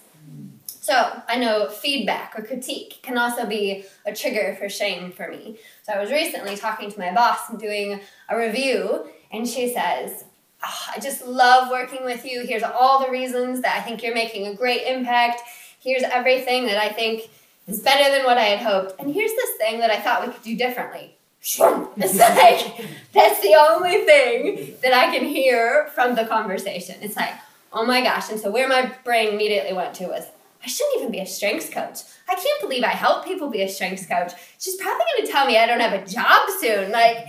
So, 0.80 1.22
I 1.28 1.36
know 1.36 1.68
feedback 1.68 2.34
or 2.36 2.42
critique 2.42 3.00
can 3.02 3.18
also 3.18 3.46
be 3.46 3.84
a 4.06 4.14
trigger 4.14 4.56
for 4.58 4.68
shame 4.68 5.12
for 5.12 5.28
me. 5.28 5.58
So, 5.82 5.92
I 5.92 6.00
was 6.00 6.10
recently 6.10 6.56
talking 6.56 6.90
to 6.90 6.98
my 6.98 7.12
boss 7.12 7.50
and 7.50 7.58
doing 7.58 8.00
a 8.28 8.38
review, 8.38 9.08
and 9.30 9.46
she 9.46 9.72
says, 9.72 10.24
oh, 10.64 10.84
I 10.94 10.98
just 10.98 11.26
love 11.26 11.70
working 11.70 12.04
with 12.04 12.24
you. 12.24 12.46
Here's 12.46 12.62
all 12.62 13.04
the 13.04 13.10
reasons 13.10 13.60
that 13.60 13.76
I 13.76 13.82
think 13.82 14.02
you're 14.02 14.14
making 14.14 14.46
a 14.46 14.54
great 14.54 14.82
impact 14.82 15.42
here's 15.80 16.02
everything 16.02 16.66
that 16.66 16.78
I 16.78 16.90
think 16.90 17.28
is 17.66 17.80
better 17.80 18.14
than 18.14 18.24
what 18.24 18.38
I 18.38 18.44
had 18.44 18.60
hoped, 18.60 19.00
and 19.00 19.12
here's 19.12 19.32
this 19.32 19.56
thing 19.56 19.80
that 19.80 19.90
I 19.90 20.00
thought 20.00 20.26
we 20.26 20.32
could 20.32 20.42
do 20.42 20.56
differently. 20.56 21.16
It's 21.96 22.18
like 22.18 22.86
that's 23.12 23.40
the 23.40 23.56
only 23.58 24.04
thing 24.04 24.76
that 24.82 24.92
I 24.92 25.16
can 25.16 25.26
hear 25.26 25.90
from 25.94 26.14
the 26.14 26.24
conversation. 26.26 26.96
It's 27.00 27.16
like, 27.16 27.32
oh 27.72 27.84
my 27.86 28.02
gosh. 28.02 28.30
And 28.30 28.38
so 28.38 28.50
where 28.50 28.68
my 28.68 28.92
brain 29.04 29.34
immediately 29.34 29.72
went 29.72 29.94
to 29.94 30.06
was, 30.06 30.26
I 30.62 30.66
shouldn't 30.66 30.98
even 30.98 31.12
be 31.12 31.20
a 31.20 31.26
strengths 31.26 31.70
coach. 31.70 32.00
I 32.28 32.34
can't 32.34 32.60
believe 32.60 32.84
I 32.84 32.88
help 32.88 33.24
people 33.24 33.48
be 33.48 33.62
a 33.62 33.68
strengths 33.68 34.06
coach. 34.06 34.32
She's 34.58 34.76
probably 34.76 35.04
gonna 35.16 35.32
tell 35.32 35.46
me 35.46 35.56
I 35.56 35.66
don't 35.66 35.80
have 35.80 35.92
a 35.92 36.06
job 36.06 36.48
soon. 36.60 36.92
Like 36.92 37.28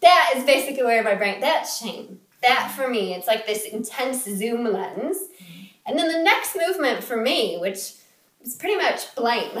that 0.00 0.34
is 0.36 0.44
basically 0.44 0.84
where 0.84 1.02
my 1.02 1.14
brain 1.14 1.40
that's 1.40 1.78
shame. 1.78 2.20
That 2.42 2.72
for 2.76 2.88
me, 2.88 3.14
it's 3.14 3.26
like 3.26 3.46
this 3.46 3.64
intense 3.64 4.24
zoom 4.24 4.64
lens 4.64 5.18
and 5.88 5.98
then 5.98 6.12
the 6.12 6.22
next 6.22 6.54
movement 6.54 7.02
for 7.02 7.16
me, 7.16 7.56
which 7.58 7.94
is 8.42 8.54
pretty 8.58 8.76
much 8.76 9.14
blame. 9.14 9.50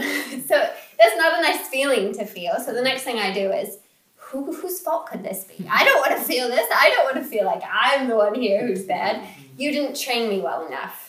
so 0.46 0.70
that's 0.98 1.16
not 1.16 1.38
a 1.38 1.42
nice 1.42 1.66
feeling 1.68 2.12
to 2.14 2.26
feel. 2.26 2.60
So 2.60 2.74
the 2.74 2.82
next 2.82 3.02
thing 3.02 3.18
I 3.18 3.32
do 3.32 3.50
is, 3.50 3.78
who, 4.16 4.52
whose 4.52 4.78
fault 4.80 5.06
could 5.06 5.22
this 5.22 5.44
be? 5.44 5.66
I 5.70 5.84
don't 5.84 6.00
want 6.00 6.20
to 6.20 6.28
feel 6.28 6.48
this. 6.48 6.68
I 6.70 6.90
don't 6.90 7.04
want 7.04 7.16
to 7.16 7.24
feel 7.24 7.46
like 7.46 7.62
I'm 7.66 8.08
the 8.08 8.16
one 8.16 8.34
here 8.34 8.66
who's 8.66 8.84
bad. 8.84 9.26
You 9.56 9.72
didn't 9.72 9.98
train 9.98 10.28
me 10.28 10.40
well 10.40 10.66
enough. 10.66 11.07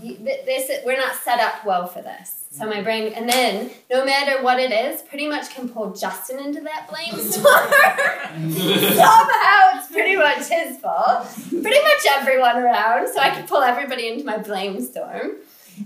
This 0.00 0.70
we're 0.84 0.96
not 0.96 1.14
set 1.16 1.40
up 1.40 1.64
well 1.64 1.86
for 1.86 2.02
this. 2.02 2.44
So 2.50 2.66
my 2.66 2.80
brain, 2.80 3.12
and 3.12 3.28
then 3.28 3.70
no 3.90 4.04
matter 4.04 4.42
what 4.42 4.58
it 4.58 4.72
is, 4.72 5.02
pretty 5.02 5.26
much 5.28 5.54
can 5.54 5.68
pull 5.68 5.92
Justin 5.92 6.38
into 6.38 6.60
that 6.62 6.88
blame 6.88 7.20
storm. 7.20 7.70
Somehow 8.94 9.78
it's 9.78 9.92
pretty 9.92 10.16
much 10.16 10.48
his 10.48 10.78
fault. 10.78 11.28
Pretty 11.50 11.82
much 11.82 12.06
everyone 12.10 12.56
around, 12.56 13.08
so 13.08 13.20
I 13.20 13.30
can 13.30 13.46
pull 13.46 13.62
everybody 13.62 14.08
into 14.08 14.24
my 14.24 14.38
blame 14.38 14.80
storm. 14.80 15.32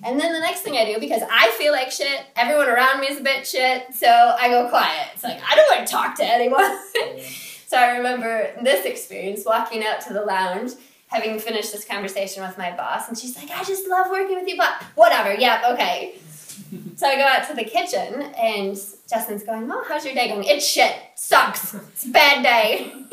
And 0.05 0.19
then 0.19 0.33
the 0.33 0.41
next 0.41 0.61
thing 0.61 0.77
I 0.77 0.85
do, 0.85 0.99
because 0.99 1.23
I 1.31 1.51
feel 1.59 1.73
like 1.73 1.91
shit, 1.91 2.25
everyone 2.37 2.69
around 2.69 3.01
me 3.01 3.09
is 3.09 3.21
a 3.21 3.23
bit 3.23 3.47
shit, 3.47 3.95
so 3.95 4.09
I 4.09 4.49
go 4.49 4.69
quiet. 4.69 5.09
It's 5.15 5.25
like 5.25 5.41
I 5.51 5.57
don't 5.57 5.77
want 5.77 5.87
to 5.87 5.93
talk 5.93 6.17
to 6.17 6.25
anyone. 6.25 6.79
so 7.67 7.77
I 7.77 7.97
remember 7.97 8.51
this 8.63 8.87
experience 8.87 9.45
walking 9.45 9.85
out 9.85 10.01
to 10.03 10.13
the 10.13 10.23
lounge 10.23 10.73
having 11.13 11.39
finished 11.39 11.73
this 11.73 11.85
conversation 11.85 12.43
with 12.43 12.57
my 12.57 12.75
boss, 12.75 13.09
and 13.09 13.19
she's 13.19 13.37
like, 13.37 13.51
I 13.51 13.63
just 13.65 13.87
love 13.87 14.11
working 14.11 14.37
with 14.37 14.49
you, 14.49 14.57
but 14.57 14.83
whatever, 14.95 15.35
yeah, 15.35 15.71
okay. 15.73 16.15
so 16.97 17.07
I 17.07 17.17
go 17.17 17.23
out 17.23 17.47
to 17.49 17.55
the 17.55 17.65
kitchen, 17.65 18.23
and 18.39 18.77
Justin's 19.09 19.45
going, 19.45 19.71
Oh, 19.71 19.85
how's 19.87 20.05
your 20.05 20.15
day 20.15 20.29
going? 20.29 20.45
It's 20.45 20.67
shit, 20.67 20.95
sucks, 21.15 21.75
it's 21.75 22.07
a 22.07 22.11
bad 22.11 22.43
day. 22.43 22.93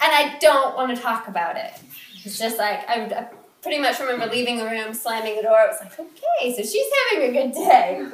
I 0.00 0.38
don't 0.40 0.74
want 0.74 0.96
to 0.96 1.00
talk 1.00 1.28
about 1.28 1.56
it. 1.56 1.72
It's 2.24 2.38
just 2.38 2.58
like, 2.58 2.88
I, 2.88 3.04
I 3.04 3.28
pretty 3.62 3.78
much 3.78 4.00
remember 4.00 4.26
leaving 4.26 4.56
the 4.56 4.64
room, 4.64 4.94
slamming 4.94 5.36
the 5.36 5.42
door. 5.42 5.58
I 5.58 5.66
was 5.66 5.76
like, 5.80 5.92
Okay, 5.98 6.54
so 6.56 6.62
she's 6.62 6.86
having 7.12 7.28
a 7.28 7.32
good 7.32 7.52
day. 7.52 8.08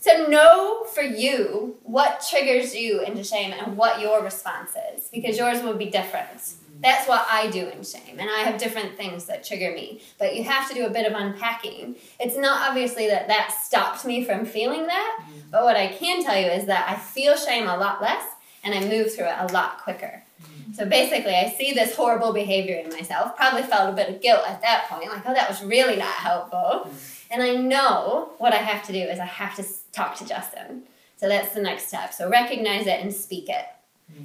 So 0.00 0.26
know 0.26 0.84
for 0.84 1.00
you 1.00 1.76
what 1.82 2.22
triggers 2.28 2.74
you 2.74 3.02
into 3.02 3.24
shame 3.24 3.54
and 3.54 3.78
what 3.78 4.02
your 4.02 4.22
response 4.22 4.72
is, 4.94 5.08
because 5.08 5.38
yours 5.38 5.62
will 5.62 5.76
be 5.76 5.86
different. 5.86 6.52
That's 6.84 7.08
what 7.08 7.26
I 7.30 7.50
do 7.50 7.66
in 7.66 7.82
shame, 7.82 8.18
and 8.18 8.28
I 8.28 8.40
have 8.40 8.60
different 8.60 8.96
things 8.98 9.24
that 9.24 9.42
trigger 9.42 9.72
me. 9.72 10.02
But 10.18 10.36
you 10.36 10.44
have 10.44 10.68
to 10.68 10.74
do 10.74 10.84
a 10.84 10.90
bit 10.90 11.10
of 11.10 11.18
unpacking. 11.18 11.96
It's 12.20 12.36
not 12.36 12.68
obviously 12.68 13.08
that 13.08 13.26
that 13.28 13.56
stopped 13.58 14.04
me 14.04 14.22
from 14.22 14.44
feeling 14.44 14.86
that, 14.86 15.18
mm-hmm. 15.22 15.50
but 15.50 15.64
what 15.64 15.76
I 15.76 15.88
can 15.88 16.22
tell 16.22 16.38
you 16.38 16.46
is 16.46 16.66
that 16.66 16.86
I 16.86 16.96
feel 16.96 17.36
shame 17.36 17.66
a 17.66 17.78
lot 17.78 18.02
less, 18.02 18.24
and 18.62 18.74
I 18.74 18.80
move 18.86 19.14
through 19.14 19.28
it 19.28 19.36
a 19.38 19.52
lot 19.54 19.78
quicker. 19.78 20.22
Mm-hmm. 20.42 20.74
So 20.74 20.84
basically, 20.84 21.34
I 21.34 21.54
see 21.56 21.72
this 21.72 21.96
horrible 21.96 22.34
behavior 22.34 22.76
in 22.76 22.90
myself. 22.90 23.34
Probably 23.34 23.62
felt 23.62 23.90
a 23.90 23.96
bit 23.96 24.10
of 24.10 24.20
guilt 24.20 24.42
at 24.46 24.60
that 24.60 24.86
point, 24.90 25.08
like, 25.08 25.22
oh, 25.24 25.32
that 25.32 25.48
was 25.48 25.64
really 25.64 25.96
not 25.96 26.14
helpful. 26.14 26.82
Mm-hmm. 26.84 27.32
And 27.32 27.42
I 27.42 27.54
know 27.54 28.34
what 28.36 28.52
I 28.52 28.58
have 28.58 28.84
to 28.88 28.92
do 28.92 29.00
is 29.00 29.18
I 29.18 29.24
have 29.24 29.56
to 29.56 29.64
talk 29.92 30.16
to 30.16 30.26
Justin. 30.26 30.82
So 31.16 31.28
that's 31.28 31.54
the 31.54 31.62
next 31.62 31.88
step. 31.88 32.12
So 32.12 32.28
recognize 32.28 32.86
it 32.86 33.00
and 33.00 33.10
speak 33.12 33.48
it. 33.48 33.64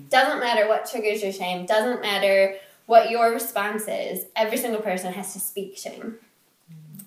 Doesn't 0.09 0.39
matter 0.39 0.67
what 0.67 0.89
triggers 0.89 1.23
your 1.23 1.31
shame, 1.31 1.65
doesn't 1.65 2.01
matter 2.01 2.55
what 2.85 3.11
your 3.11 3.31
response 3.31 3.87
is, 3.87 4.25
every 4.35 4.57
single 4.57 4.81
person 4.81 5.13
has 5.13 5.33
to 5.33 5.39
speak 5.39 5.77
shame. 5.77 6.15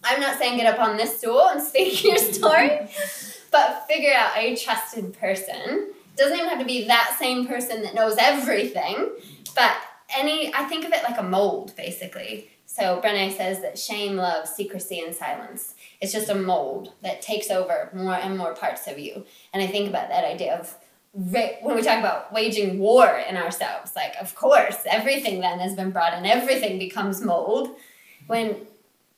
I'm 0.05 0.21
not 0.21 0.39
saying 0.39 0.57
get 0.57 0.73
up 0.73 0.81
on 0.81 0.97
this 0.97 1.19
stool 1.19 1.49
and 1.49 1.63
speak 1.63 2.05
your 2.05 2.19
story, 2.33 2.89
but 3.51 3.87
figure 3.89 4.13
out 4.15 4.37
a 4.37 4.57
trusted 4.57 5.13
person. 5.19 5.93
Doesn't 6.17 6.37
even 6.37 6.49
have 6.49 6.59
to 6.59 6.65
be 6.65 6.87
that 6.87 7.17
same 7.19 7.47
person 7.47 7.83
that 7.83 7.95
knows 7.95 8.17
everything, 8.19 9.11
but 9.55 9.77
any, 10.17 10.53
I 10.55 10.65
think 10.65 10.85
of 10.85 10.93
it 10.93 11.03
like 11.03 11.19
a 11.19 11.23
mold, 11.23 11.75
basically. 11.77 12.51
So 12.67 13.01
Brené 13.05 13.37
says 13.37 13.61
that 13.61 13.79
shame 13.79 14.17
loves 14.17 14.51
secrecy 14.51 15.01
and 15.01 15.15
silence. 15.15 15.75
It's 16.01 16.13
just 16.13 16.31
a 16.31 16.35
mold 16.35 16.93
that 17.03 17.21
takes 17.21 17.51
over 17.51 17.91
more 17.93 18.15
and 18.15 18.39
more 18.39 18.55
parts 18.55 18.87
of 18.87 18.99
you. 18.99 19.27
And 19.53 19.63
I 19.63 19.67
think 19.67 19.89
about 19.89 20.09
that 20.09 20.25
idea 20.25 20.59
of 20.59 20.75
when 21.13 21.75
we 21.77 21.83
talk 21.83 21.99
about 21.99 22.33
waging 22.33 22.79
war 22.79 23.07
in 23.29 23.37
ourselves, 23.37 23.95
like, 23.95 24.15
of 24.21 24.35
course, 24.35 24.79
everything 24.87 25.41
then 25.41 25.59
has 25.59 25.75
been 25.75 25.91
brought 25.91 26.17
in, 26.17 26.25
everything 26.25 26.79
becomes 26.79 27.21
mold. 27.21 27.77
When 28.27 28.67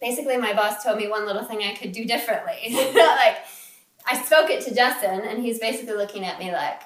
basically 0.00 0.36
my 0.36 0.52
boss 0.54 0.82
told 0.82 0.98
me 0.98 1.08
one 1.08 1.24
little 1.24 1.44
thing 1.44 1.62
I 1.62 1.74
could 1.74 1.92
do 1.92 2.04
differently. 2.04 2.58
like, 2.72 3.38
I 4.06 4.20
spoke 4.24 4.50
it 4.50 4.64
to 4.64 4.74
Justin, 4.74 5.20
and 5.20 5.40
he's 5.40 5.60
basically 5.60 5.94
looking 5.94 6.24
at 6.24 6.38
me 6.38 6.52
like, 6.52 6.82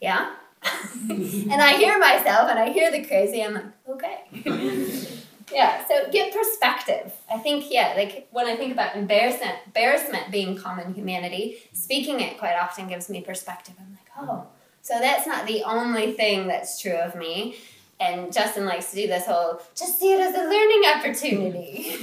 yeah? 0.00 0.34
and 1.08 1.52
I 1.52 1.76
hear 1.78 1.98
myself 1.98 2.50
and 2.50 2.58
I 2.58 2.70
hear 2.70 2.90
the 2.90 3.02
crazy, 3.02 3.42
I'm 3.42 3.54
like, 3.54 3.64
okay. 3.88 5.06
yeah, 5.52 5.86
so 5.86 6.10
get 6.10 6.32
perspective. 6.32 7.12
I 7.30 7.38
think, 7.38 7.70
yeah, 7.70 7.94
like 7.96 8.28
when 8.30 8.46
I 8.46 8.56
think 8.56 8.72
about 8.72 8.96
embarrassment, 8.96 9.56
embarrassment 9.66 10.30
being 10.30 10.56
common 10.56 10.94
humanity, 10.94 11.58
speaking 11.72 12.20
it 12.20 12.38
quite 12.38 12.54
often 12.54 12.88
gives 12.88 13.08
me 13.08 13.20
perspective. 13.20 13.74
I'm 13.80 13.90
like, 13.90 14.08
oh, 14.18 14.46
so 14.82 14.98
that's 14.98 15.26
not 15.26 15.46
the 15.46 15.62
only 15.64 16.12
thing 16.12 16.48
that's 16.48 16.80
true 16.80 16.96
of 16.96 17.14
me. 17.14 17.56
And 17.98 18.32
Justin 18.32 18.64
likes 18.64 18.90
to 18.90 18.96
do 18.96 19.06
this 19.06 19.26
whole 19.26 19.60
just 19.74 20.00
see 20.00 20.14
it 20.14 20.20
as 20.20 20.34
a 20.34 20.38
learning 20.38 20.82
opportunity. 20.96 21.96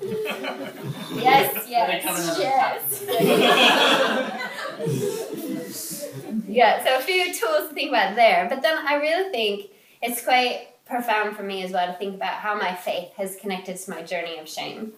yes, 1.22 1.66
yes, 1.68 2.36
yes. 2.40 3.04
yeah, 6.48 6.84
so 6.84 6.98
a 6.98 7.00
few 7.00 7.32
tools 7.32 7.68
to 7.68 7.74
think 7.74 7.90
about 7.90 8.16
there. 8.16 8.48
But 8.48 8.62
then 8.62 8.76
I 8.78 8.94
really 8.94 9.30
think 9.30 9.70
it's 10.02 10.24
quite 10.24 10.66
profound 10.90 11.36
for 11.36 11.42
me 11.42 11.62
as 11.62 11.70
well 11.70 11.86
to 11.86 11.98
think 11.98 12.16
about 12.16 12.34
how 12.34 12.54
my 12.54 12.74
faith 12.74 13.12
has 13.16 13.36
connected 13.36 13.76
to 13.78 13.90
my 13.90 14.02
journey 14.02 14.38
of 14.38 14.48
shame. 14.48 14.92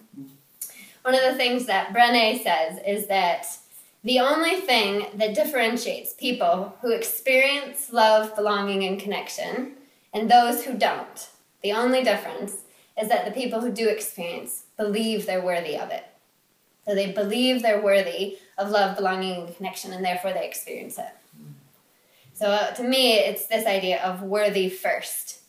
One 1.03 1.15
of 1.15 1.21
the 1.21 1.35
things 1.35 1.67
that 1.67 1.93
Brené 1.93 2.41
says 2.41 2.79
is 2.85 3.07
that 3.07 3.45
the 4.03 4.19
only 4.19 4.59
thing 4.59 5.05
that 5.13 5.35
differentiates 5.35 6.13
people 6.13 6.75
who 6.81 6.91
experience 6.91 7.93
love, 7.93 8.35
belonging, 8.35 8.83
and 8.83 8.99
connection 8.99 9.73
and 10.13 10.29
those 10.29 10.65
who 10.65 10.73
don't, 10.73 11.29
the 11.61 11.71
only 11.71 12.03
difference 12.03 12.57
is 13.01 13.09
that 13.09 13.25
the 13.25 13.31
people 13.31 13.61
who 13.61 13.71
do 13.71 13.87
experience 13.87 14.63
believe 14.77 15.25
they're 15.25 15.43
worthy 15.43 15.77
of 15.77 15.89
it. 15.89 16.05
So 16.85 16.93
they 16.93 17.11
believe 17.11 17.61
they're 17.61 17.81
worthy 17.81 18.37
of 18.57 18.69
love, 18.69 18.97
belonging, 18.97 19.45
and 19.45 19.55
connection, 19.55 19.93
and 19.93 20.03
therefore 20.03 20.33
they 20.33 20.45
experience 20.45 20.97
it. 20.97 21.11
So 22.33 22.47
uh, 22.47 22.71
to 22.71 22.83
me, 22.83 23.13
it's 23.13 23.45
this 23.45 23.65
idea 23.65 24.03
of 24.03 24.21
worthy 24.21 24.69
first. 24.69 25.39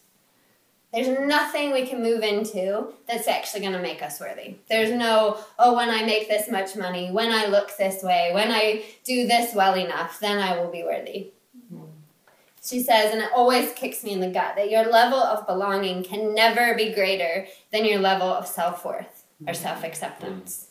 There's 0.94 1.18
nothing 1.18 1.72
we 1.72 1.86
can 1.86 2.00
move 2.00 2.22
into 2.22 2.86
that's 3.08 3.26
actually 3.26 3.62
going 3.62 3.72
to 3.72 3.82
make 3.82 4.00
us 4.00 4.20
worthy. 4.20 4.54
There's 4.68 4.92
no, 4.92 5.38
oh, 5.58 5.74
when 5.74 5.90
I 5.90 6.04
make 6.04 6.28
this 6.28 6.48
much 6.48 6.76
money, 6.76 7.10
when 7.10 7.32
I 7.32 7.46
look 7.46 7.76
this 7.76 8.00
way, 8.04 8.30
when 8.32 8.52
I 8.52 8.84
do 9.02 9.26
this 9.26 9.56
well 9.56 9.74
enough, 9.74 10.20
then 10.20 10.38
I 10.38 10.56
will 10.56 10.70
be 10.70 10.84
worthy. 10.84 11.30
She 12.64 12.80
says, 12.80 13.12
and 13.12 13.22
it 13.22 13.30
always 13.34 13.72
kicks 13.72 14.04
me 14.04 14.12
in 14.12 14.20
the 14.20 14.28
gut, 14.28 14.54
that 14.54 14.70
your 14.70 14.84
level 14.84 15.18
of 15.18 15.46
belonging 15.48 16.04
can 16.04 16.32
never 16.32 16.76
be 16.76 16.94
greater 16.94 17.46
than 17.72 17.84
your 17.84 17.98
level 17.98 18.28
of 18.28 18.46
self 18.46 18.84
worth 18.84 19.24
or 19.46 19.52
self 19.52 19.82
acceptance. 19.82 20.68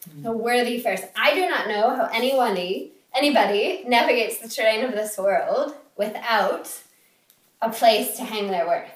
So 0.00 0.10
mm-hmm. 0.10 0.38
worthy 0.38 0.80
first. 0.80 1.04
I 1.14 1.34
do 1.34 1.48
not 1.48 1.68
know 1.68 1.94
how 1.94 2.08
anybody, 2.12 2.92
anybody 3.14 3.84
navigates 3.86 4.38
the 4.38 4.48
terrain 4.48 4.84
of 4.84 4.92
this 4.92 5.18
world 5.18 5.74
without 5.96 6.82
a 7.60 7.70
place 7.70 8.16
to 8.16 8.24
hang 8.24 8.50
their 8.50 8.66
worth. 8.66 8.90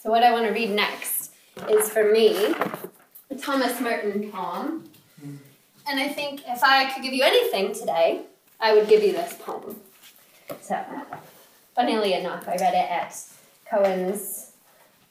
So, 0.00 0.10
what 0.10 0.22
I 0.22 0.30
want 0.30 0.46
to 0.46 0.52
read 0.52 0.70
next 0.70 1.32
is 1.68 1.90
for 1.90 2.12
me 2.12 2.54
a 3.30 3.34
Thomas 3.36 3.80
Merton 3.80 4.30
poem. 4.30 4.88
And 5.88 5.98
I 5.98 6.08
think 6.08 6.42
if 6.46 6.62
I 6.62 6.92
could 6.92 7.02
give 7.02 7.12
you 7.12 7.24
anything 7.24 7.74
today, 7.74 8.20
I 8.60 8.74
would 8.74 8.88
give 8.88 9.02
you 9.02 9.10
this 9.10 9.34
poem. 9.40 9.80
So, 10.60 10.78
funnily 11.74 12.12
enough, 12.12 12.46
I 12.46 12.54
read 12.56 12.74
it 12.74 12.90
at 12.90 13.20
Cohen's 13.68 14.52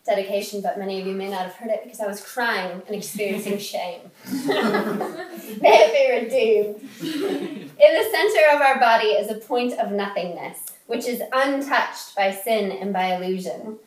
dedication, 0.06 0.62
but 0.62 0.80
many 0.80 1.02
of 1.02 1.08
you 1.08 1.14
may 1.14 1.30
not 1.30 1.42
have 1.42 1.56
heard 1.56 1.72
it 1.72 1.84
because 1.84 2.00
I 2.00 2.08
was 2.08 2.22
crying 2.22 2.82
and 2.88 2.96
experiencing 2.96 3.58
shame. 3.74 4.00
may 4.48 5.80
it 5.84 6.32
be 6.32 6.38
redeemed. 6.38 6.76
In 7.02 7.94
the 7.94 8.10
center 8.10 8.56
of 8.56 8.62
our 8.62 8.80
body 8.80 9.08
is 9.08 9.30
a 9.30 9.36
point 9.36 9.74
of 9.74 9.92
nothingness, 9.92 10.60
which 10.86 11.06
is 11.06 11.22
untouched 11.34 12.16
by 12.16 12.32
sin 12.32 12.72
and 12.72 12.94
by 12.94 13.16
illusion 13.16 13.80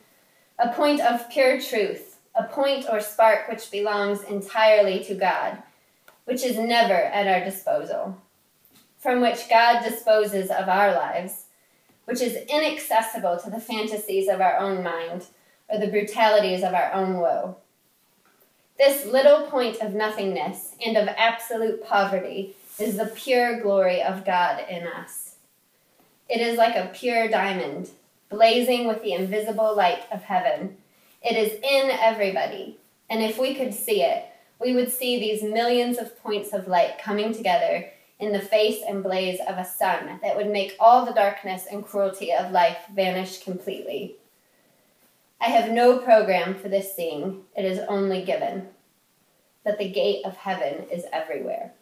a 0.61 0.69
point 0.69 1.01
of 1.01 1.31
pure 1.31 1.59
truth, 1.59 2.19
a 2.35 2.45
point 2.45 2.85
or 2.91 3.01
spark 3.01 3.49
which 3.49 3.71
belongs 3.71 4.23
entirely 4.23 5.03
to 5.05 5.15
God, 5.15 5.63
which 6.27 6.45
is 6.45 6.59
never 6.59 6.93
at 6.93 7.27
our 7.27 7.43
disposal, 7.43 8.19
from 8.99 9.23
which 9.23 9.49
God 9.49 9.83
disposes 9.83 10.51
of 10.51 10.69
our 10.69 10.93
lives, 10.93 11.47
which 12.05 12.21
is 12.21 12.37
inaccessible 12.49 13.39
to 13.43 13.51
the 13.51 13.61
fantasies 13.61 14.29
of 14.29 14.43
our 14.43 14.59
own 14.59 14.83
mind 14.83 15.27
or 15.69 15.79
the 15.79 15.89
brutalities 15.89 16.63
of 16.63 16.75
our 16.75 16.93
own 16.93 17.19
woe. 17.19 17.57
This 18.77 19.07
little 19.07 19.47
point 19.47 19.81
of 19.81 19.95
nothingness 19.95 20.75
and 20.85 20.97
of 20.97 21.09
absolute 21.09 21.85
poverty 21.85 22.55
is 22.79 22.97
the 22.97 23.07
pure 23.07 23.61
glory 23.61 24.03
of 24.03 24.27
God 24.27 24.63
in 24.69 24.87
us. 24.87 25.37
It 26.29 26.41
is 26.41 26.59
like 26.59 26.77
a 26.77 26.91
pure 26.93 27.29
diamond 27.29 27.91
blazing 28.31 28.87
with 28.87 29.03
the 29.03 29.13
invisible 29.13 29.77
light 29.77 30.05
of 30.11 30.23
heaven. 30.23 30.77
It 31.23 31.37
is 31.37 31.53
in 31.53 31.91
everybody. 31.91 32.79
And 33.11 33.23
if 33.23 33.39
we 33.39 33.55
could 33.55 33.75
see 33.75 34.03
it, 34.03 34.25
we 34.61 34.75
would 34.75 34.93
see 34.93 35.19
these 35.19 35.43
millions 35.43 35.99
of 35.99 36.23
points 36.23 36.53
of 36.53 36.69
light 36.69 36.99
coming 36.99 37.35
together 37.35 37.91
in 38.19 38.33
the 38.33 38.41
face 38.41 38.83
and 38.87 39.03
blaze 39.03 39.41
of 39.49 39.59
a 39.59 39.65
sun 39.65 40.21
that 40.23 40.37
would 40.37 40.47
make 40.47 40.77
all 40.79 41.05
the 41.05 41.13
darkness 41.13 41.67
and 41.71 41.85
cruelty 41.85 42.33
of 42.33 42.53
life 42.53 42.79
vanish 42.95 43.43
completely. 43.43 44.17
I 45.41 45.47
have 45.47 45.71
no 45.71 45.99
program 45.99 46.55
for 46.55 46.69
this 46.69 46.95
seeing, 46.95 47.43
it 47.57 47.65
is 47.65 47.81
only 47.89 48.23
given. 48.23 48.69
But 49.65 49.79
the 49.79 49.89
gate 49.89 50.25
of 50.25 50.37
heaven 50.37 50.85
is 50.91 51.05
everywhere. 51.13 51.73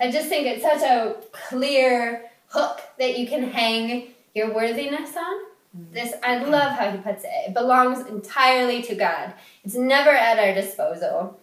I 0.00 0.10
just 0.10 0.28
think 0.28 0.46
it's 0.46 0.62
such 0.62 0.82
a 0.82 1.16
clear 1.32 2.27
hook 2.48 2.80
that 2.98 3.18
you 3.18 3.26
can 3.26 3.44
hang 3.44 4.08
your 4.34 4.52
worthiness 4.52 5.16
on. 5.16 5.40
Mm-hmm. 5.76 5.92
This 5.92 6.14
I 6.22 6.38
love 6.38 6.78
how 6.78 6.90
he 6.90 6.98
puts 6.98 7.24
it. 7.24 7.30
It 7.48 7.54
belongs 7.54 8.06
entirely 8.06 8.82
to 8.82 8.94
God. 8.94 9.34
It's 9.64 9.74
never 9.74 10.10
at 10.10 10.38
our 10.38 10.54
disposal. 10.54 11.38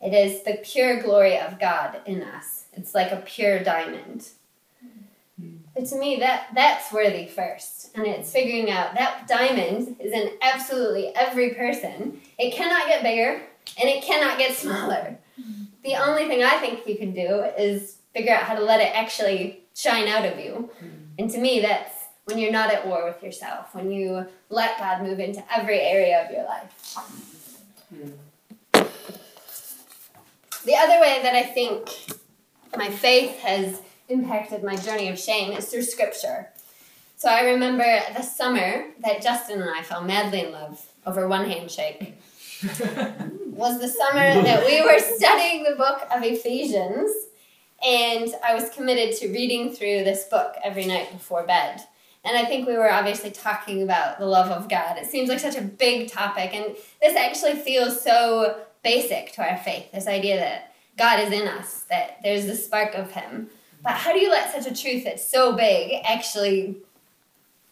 It 0.00 0.12
is 0.12 0.42
the 0.42 0.60
pure 0.62 1.02
glory 1.02 1.38
of 1.38 1.58
God 1.58 2.00
in 2.06 2.22
us. 2.22 2.66
It's 2.74 2.94
like 2.94 3.10
a 3.10 3.16
pure 3.16 3.62
diamond. 3.62 4.28
But 5.74 5.86
to 5.86 5.96
me, 5.98 6.20
that 6.20 6.50
that's 6.54 6.92
worthy 6.92 7.26
first, 7.26 7.90
and 7.96 8.06
it's 8.06 8.30
figuring 8.30 8.70
out 8.70 8.94
that 8.94 9.26
diamond 9.26 9.96
is 9.98 10.12
in 10.12 10.30
absolutely 10.40 11.12
every 11.16 11.50
person. 11.54 12.20
It 12.38 12.54
cannot 12.54 12.86
get 12.86 13.02
bigger, 13.02 13.42
and 13.80 13.88
it 13.88 14.04
cannot 14.04 14.38
get 14.38 14.54
smaller. 14.54 15.18
Mm-hmm. 15.40 15.64
The 15.82 15.96
only 15.96 16.28
thing 16.28 16.44
I 16.44 16.58
think 16.58 16.86
you 16.86 16.96
can 16.96 17.12
do 17.12 17.42
is 17.58 17.96
figure 18.14 18.32
out 18.32 18.44
how 18.44 18.54
to 18.54 18.62
let 18.62 18.80
it 18.80 18.94
actually 18.94 19.63
shine 19.74 20.08
out 20.08 20.24
of 20.24 20.38
you. 20.38 20.70
Mm. 20.82 20.90
And 21.18 21.30
to 21.30 21.38
me, 21.38 21.60
that's 21.60 21.94
when 22.24 22.38
you're 22.38 22.52
not 22.52 22.72
at 22.72 22.86
war 22.86 23.04
with 23.04 23.22
yourself, 23.22 23.74
when 23.74 23.90
you 23.90 24.26
let 24.48 24.78
God 24.78 25.02
move 25.02 25.20
into 25.20 25.42
every 25.54 25.80
area 25.80 26.24
of 26.24 26.30
your 26.30 26.44
life. 26.44 26.96
Mm. 27.94 28.12
The 30.64 30.76
other 30.76 31.00
way 31.00 31.20
that 31.22 31.34
I 31.34 31.42
think 31.42 31.90
my 32.76 32.88
faith 32.88 33.38
has 33.40 33.80
impacted 34.08 34.62
my 34.62 34.76
journey 34.76 35.08
of 35.08 35.18
shame 35.18 35.52
is 35.52 35.66
through 35.66 35.82
scripture. 35.82 36.48
So 37.16 37.28
I 37.28 37.42
remember 37.42 37.84
the 38.16 38.22
summer 38.22 38.86
that 39.00 39.22
Justin 39.22 39.60
and 39.60 39.70
I 39.70 39.82
fell 39.82 40.02
madly 40.02 40.40
in 40.40 40.52
love 40.52 40.86
over 41.06 41.28
one 41.28 41.48
handshake. 41.48 42.14
was 42.62 43.78
the 43.78 43.88
summer 43.88 44.42
that 44.42 44.64
we 44.64 44.82
were 44.82 44.98
studying 44.98 45.64
the 45.64 45.76
book 45.76 46.02
of 46.14 46.22
Ephesians 46.22 47.10
and 47.84 48.34
I 48.44 48.54
was 48.54 48.70
committed 48.70 49.16
to 49.18 49.28
reading 49.28 49.72
through 49.72 50.04
this 50.04 50.24
book 50.24 50.54
every 50.64 50.86
night 50.86 51.12
before 51.12 51.44
bed. 51.44 51.82
And 52.24 52.36
I 52.36 52.46
think 52.46 52.66
we 52.66 52.76
were 52.76 52.90
obviously 52.90 53.30
talking 53.30 53.82
about 53.82 54.18
the 54.18 54.24
love 54.24 54.50
of 54.50 54.70
God. 54.70 54.96
It 54.96 55.06
seems 55.06 55.28
like 55.28 55.40
such 55.40 55.56
a 55.56 55.62
big 55.62 56.10
topic, 56.10 56.54
and 56.54 56.74
this 57.02 57.16
actually 57.16 57.56
feels 57.56 58.00
so 58.00 58.62
basic 58.82 59.32
to 59.32 59.42
our 59.42 59.58
faith 59.58 59.92
this 59.92 60.06
idea 60.06 60.36
that 60.36 60.74
God 60.96 61.20
is 61.20 61.32
in 61.32 61.46
us, 61.46 61.84
that 61.90 62.18
there's 62.22 62.46
the 62.46 62.54
spark 62.54 62.94
of 62.94 63.12
Him. 63.12 63.48
But 63.82 63.92
how 63.92 64.12
do 64.12 64.18
you 64.18 64.30
let 64.30 64.52
such 64.52 64.70
a 64.70 64.74
truth 64.74 65.04
that's 65.04 65.28
so 65.28 65.54
big 65.54 66.00
actually 66.06 66.76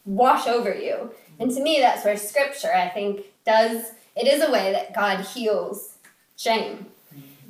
wash 0.05 0.47
over 0.47 0.75
you 0.75 1.11
And 1.39 1.51
to 1.51 1.63
me, 1.63 1.81
that's 1.81 2.05
where 2.05 2.17
scripture, 2.17 2.73
I 2.75 2.89
think, 2.89 3.23
does, 3.47 3.93
it 4.15 4.27
is 4.27 4.43
a 4.43 4.51
way 4.51 4.73
that 4.73 4.95
God 4.95 5.25
heals 5.25 5.95
shame. 6.37 6.87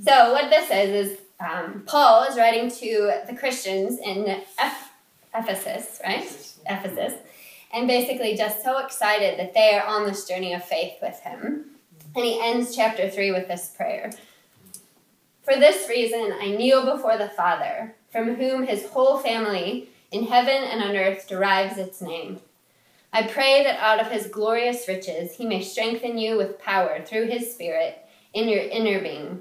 So, 0.05 0.33
what 0.33 0.51
this 0.51 0.71
is, 0.71 1.11
is 1.11 1.19
um, 1.43 1.83
Paul 1.87 2.25
is 2.25 2.37
writing 2.37 2.71
to 2.71 3.21
the 3.27 3.35
Christians 3.35 3.99
in 3.99 4.27
Eph- 4.59 4.93
Ephesus, 5.35 6.01
right? 6.05 6.25
Ephesus, 6.69 7.15
and 7.73 7.89
basically 7.89 8.37
just 8.37 8.63
so 8.63 8.79
excited 8.79 9.39
that 9.39 9.55
they 9.55 9.75
are 9.75 9.87
on 9.87 10.07
this 10.07 10.27
journey 10.27 10.53
of 10.53 10.65
faith 10.65 10.95
with 11.03 11.19
him. 11.21 11.67
And 12.15 12.25
he 12.25 12.41
ends 12.41 12.77
chapter 12.77 13.09
3 13.09 13.33
with 13.33 13.49
this 13.49 13.73
prayer 13.77 14.11
For 15.43 15.55
this 15.55 15.89
reason, 15.89 16.33
I 16.41 16.51
kneel 16.51 16.85
before 16.85 17.17
the 17.17 17.31
Father, 17.31 17.95
from 18.11 18.37
whom 18.37 18.67
his 18.67 18.87
whole 18.91 19.19
family 19.19 19.89
in 20.11 20.27
heaven 20.27 20.63
and 20.63 20.83
on 20.83 20.95
earth 20.95 21.27
derives 21.27 21.79
its 21.79 22.03
name. 22.03 22.41
I 23.15 23.27
pray 23.27 23.63
that 23.65 23.79
out 23.81 24.01
of 24.01 24.13
his 24.13 24.27
glorious 24.27 24.87
riches 24.87 25.37
he 25.37 25.47
may 25.47 25.63
strengthen 25.63 26.19
you 26.19 26.37
with 26.37 26.59
power 26.59 27.03
through 27.05 27.27
his 27.27 27.53
Spirit 27.53 27.99
in 28.33 28.49
your 28.49 28.63
inner 28.63 29.01
being, 29.01 29.41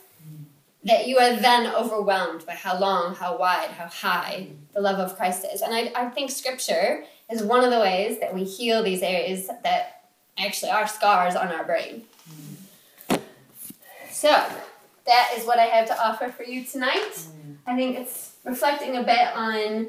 that 0.83 1.07
you 1.07 1.17
are 1.19 1.35
then 1.35 1.73
overwhelmed 1.73 2.45
by 2.45 2.53
how 2.53 2.79
long, 2.79 3.15
how 3.15 3.37
wide, 3.37 3.69
how 3.69 3.87
high 3.87 4.47
the 4.73 4.81
love 4.81 4.97
of 4.97 5.15
Christ 5.15 5.45
is. 5.53 5.61
And 5.61 5.73
I, 5.73 5.91
I 5.95 6.09
think 6.09 6.31
scripture 6.31 7.03
is 7.31 7.43
one 7.43 7.63
of 7.63 7.71
the 7.71 7.79
ways 7.79 8.19
that 8.19 8.33
we 8.33 8.43
heal 8.43 8.83
these 8.83 9.01
areas 9.01 9.47
that 9.63 10.03
actually 10.37 10.71
are 10.71 10.87
scars 10.87 11.35
on 11.35 11.49
our 11.49 11.63
brain. 11.63 12.03
So, 14.09 14.29
that 15.05 15.33
is 15.37 15.45
what 15.45 15.59
I 15.59 15.65
have 15.65 15.87
to 15.87 15.99
offer 15.99 16.29
for 16.29 16.43
you 16.43 16.63
tonight. 16.63 17.25
I 17.65 17.75
think 17.75 17.97
it's 17.97 18.33
reflecting 18.43 18.97
a 18.97 19.03
bit 19.03 19.35
on 19.35 19.87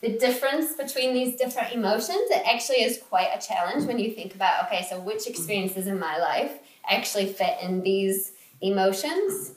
the 0.00 0.18
difference 0.18 0.74
between 0.74 1.14
these 1.14 1.36
different 1.36 1.72
emotions. 1.72 2.30
It 2.30 2.42
actually 2.46 2.82
is 2.82 2.98
quite 3.08 3.30
a 3.34 3.44
challenge 3.44 3.86
when 3.86 3.98
you 3.98 4.12
think 4.12 4.34
about 4.34 4.66
okay, 4.66 4.86
so 4.88 5.00
which 5.00 5.26
experiences 5.26 5.86
in 5.86 5.98
my 5.98 6.18
life 6.18 6.52
actually 6.88 7.26
fit 7.26 7.58
in 7.62 7.82
these 7.82 8.32
emotions. 8.60 9.52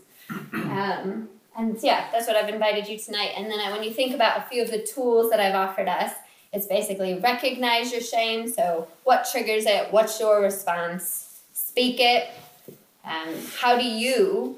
Um, 0.53 1.29
and 1.57 1.77
yeah, 1.81 2.09
that's 2.11 2.27
what 2.27 2.35
I've 2.35 2.49
invited 2.49 2.87
you 2.87 2.97
tonight. 2.97 3.33
And 3.35 3.51
then 3.51 3.59
when 3.71 3.83
you 3.83 3.93
think 3.93 4.13
about 4.15 4.37
a 4.37 4.41
few 4.49 4.63
of 4.63 4.71
the 4.71 4.79
tools 4.79 5.29
that 5.29 5.39
I've 5.39 5.55
offered 5.55 5.87
us, 5.87 6.13
it's 6.51 6.65
basically 6.65 7.19
recognize 7.19 7.91
your 7.91 8.01
shame. 8.01 8.47
So, 8.47 8.87
what 9.03 9.27
triggers 9.31 9.65
it? 9.65 9.91
What's 9.91 10.19
your 10.19 10.41
response? 10.41 11.41
Speak 11.53 11.97
it. 11.99 12.29
Um, 13.03 13.35
how 13.59 13.77
do 13.77 13.85
you 13.85 14.57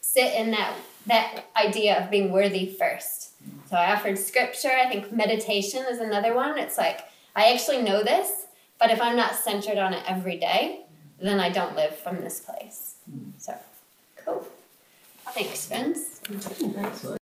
sit 0.00 0.34
in 0.34 0.50
that 0.50 0.74
that 1.06 1.44
idea 1.56 2.02
of 2.02 2.10
being 2.10 2.30
worthy 2.30 2.66
first? 2.66 3.30
So, 3.70 3.76
I 3.76 3.94
offered 3.94 4.18
scripture. 4.18 4.70
I 4.70 4.88
think 4.88 5.12
meditation 5.12 5.84
is 5.88 6.00
another 6.00 6.34
one. 6.34 6.58
It's 6.58 6.76
like 6.76 7.00
I 7.34 7.52
actually 7.52 7.82
know 7.82 8.02
this, 8.02 8.46
but 8.78 8.90
if 8.90 9.00
I'm 9.00 9.16
not 9.16 9.34
centered 9.34 9.78
on 9.78 9.94
it 9.94 10.02
every 10.06 10.36
day, 10.36 10.84
then 11.22 11.40
I 11.40 11.48
don't 11.48 11.76
live 11.76 11.96
from 11.96 12.20
this 12.20 12.40
place. 12.40 12.96
So. 13.38 13.54
Thanks, 15.34 15.66
friends. 15.66 16.20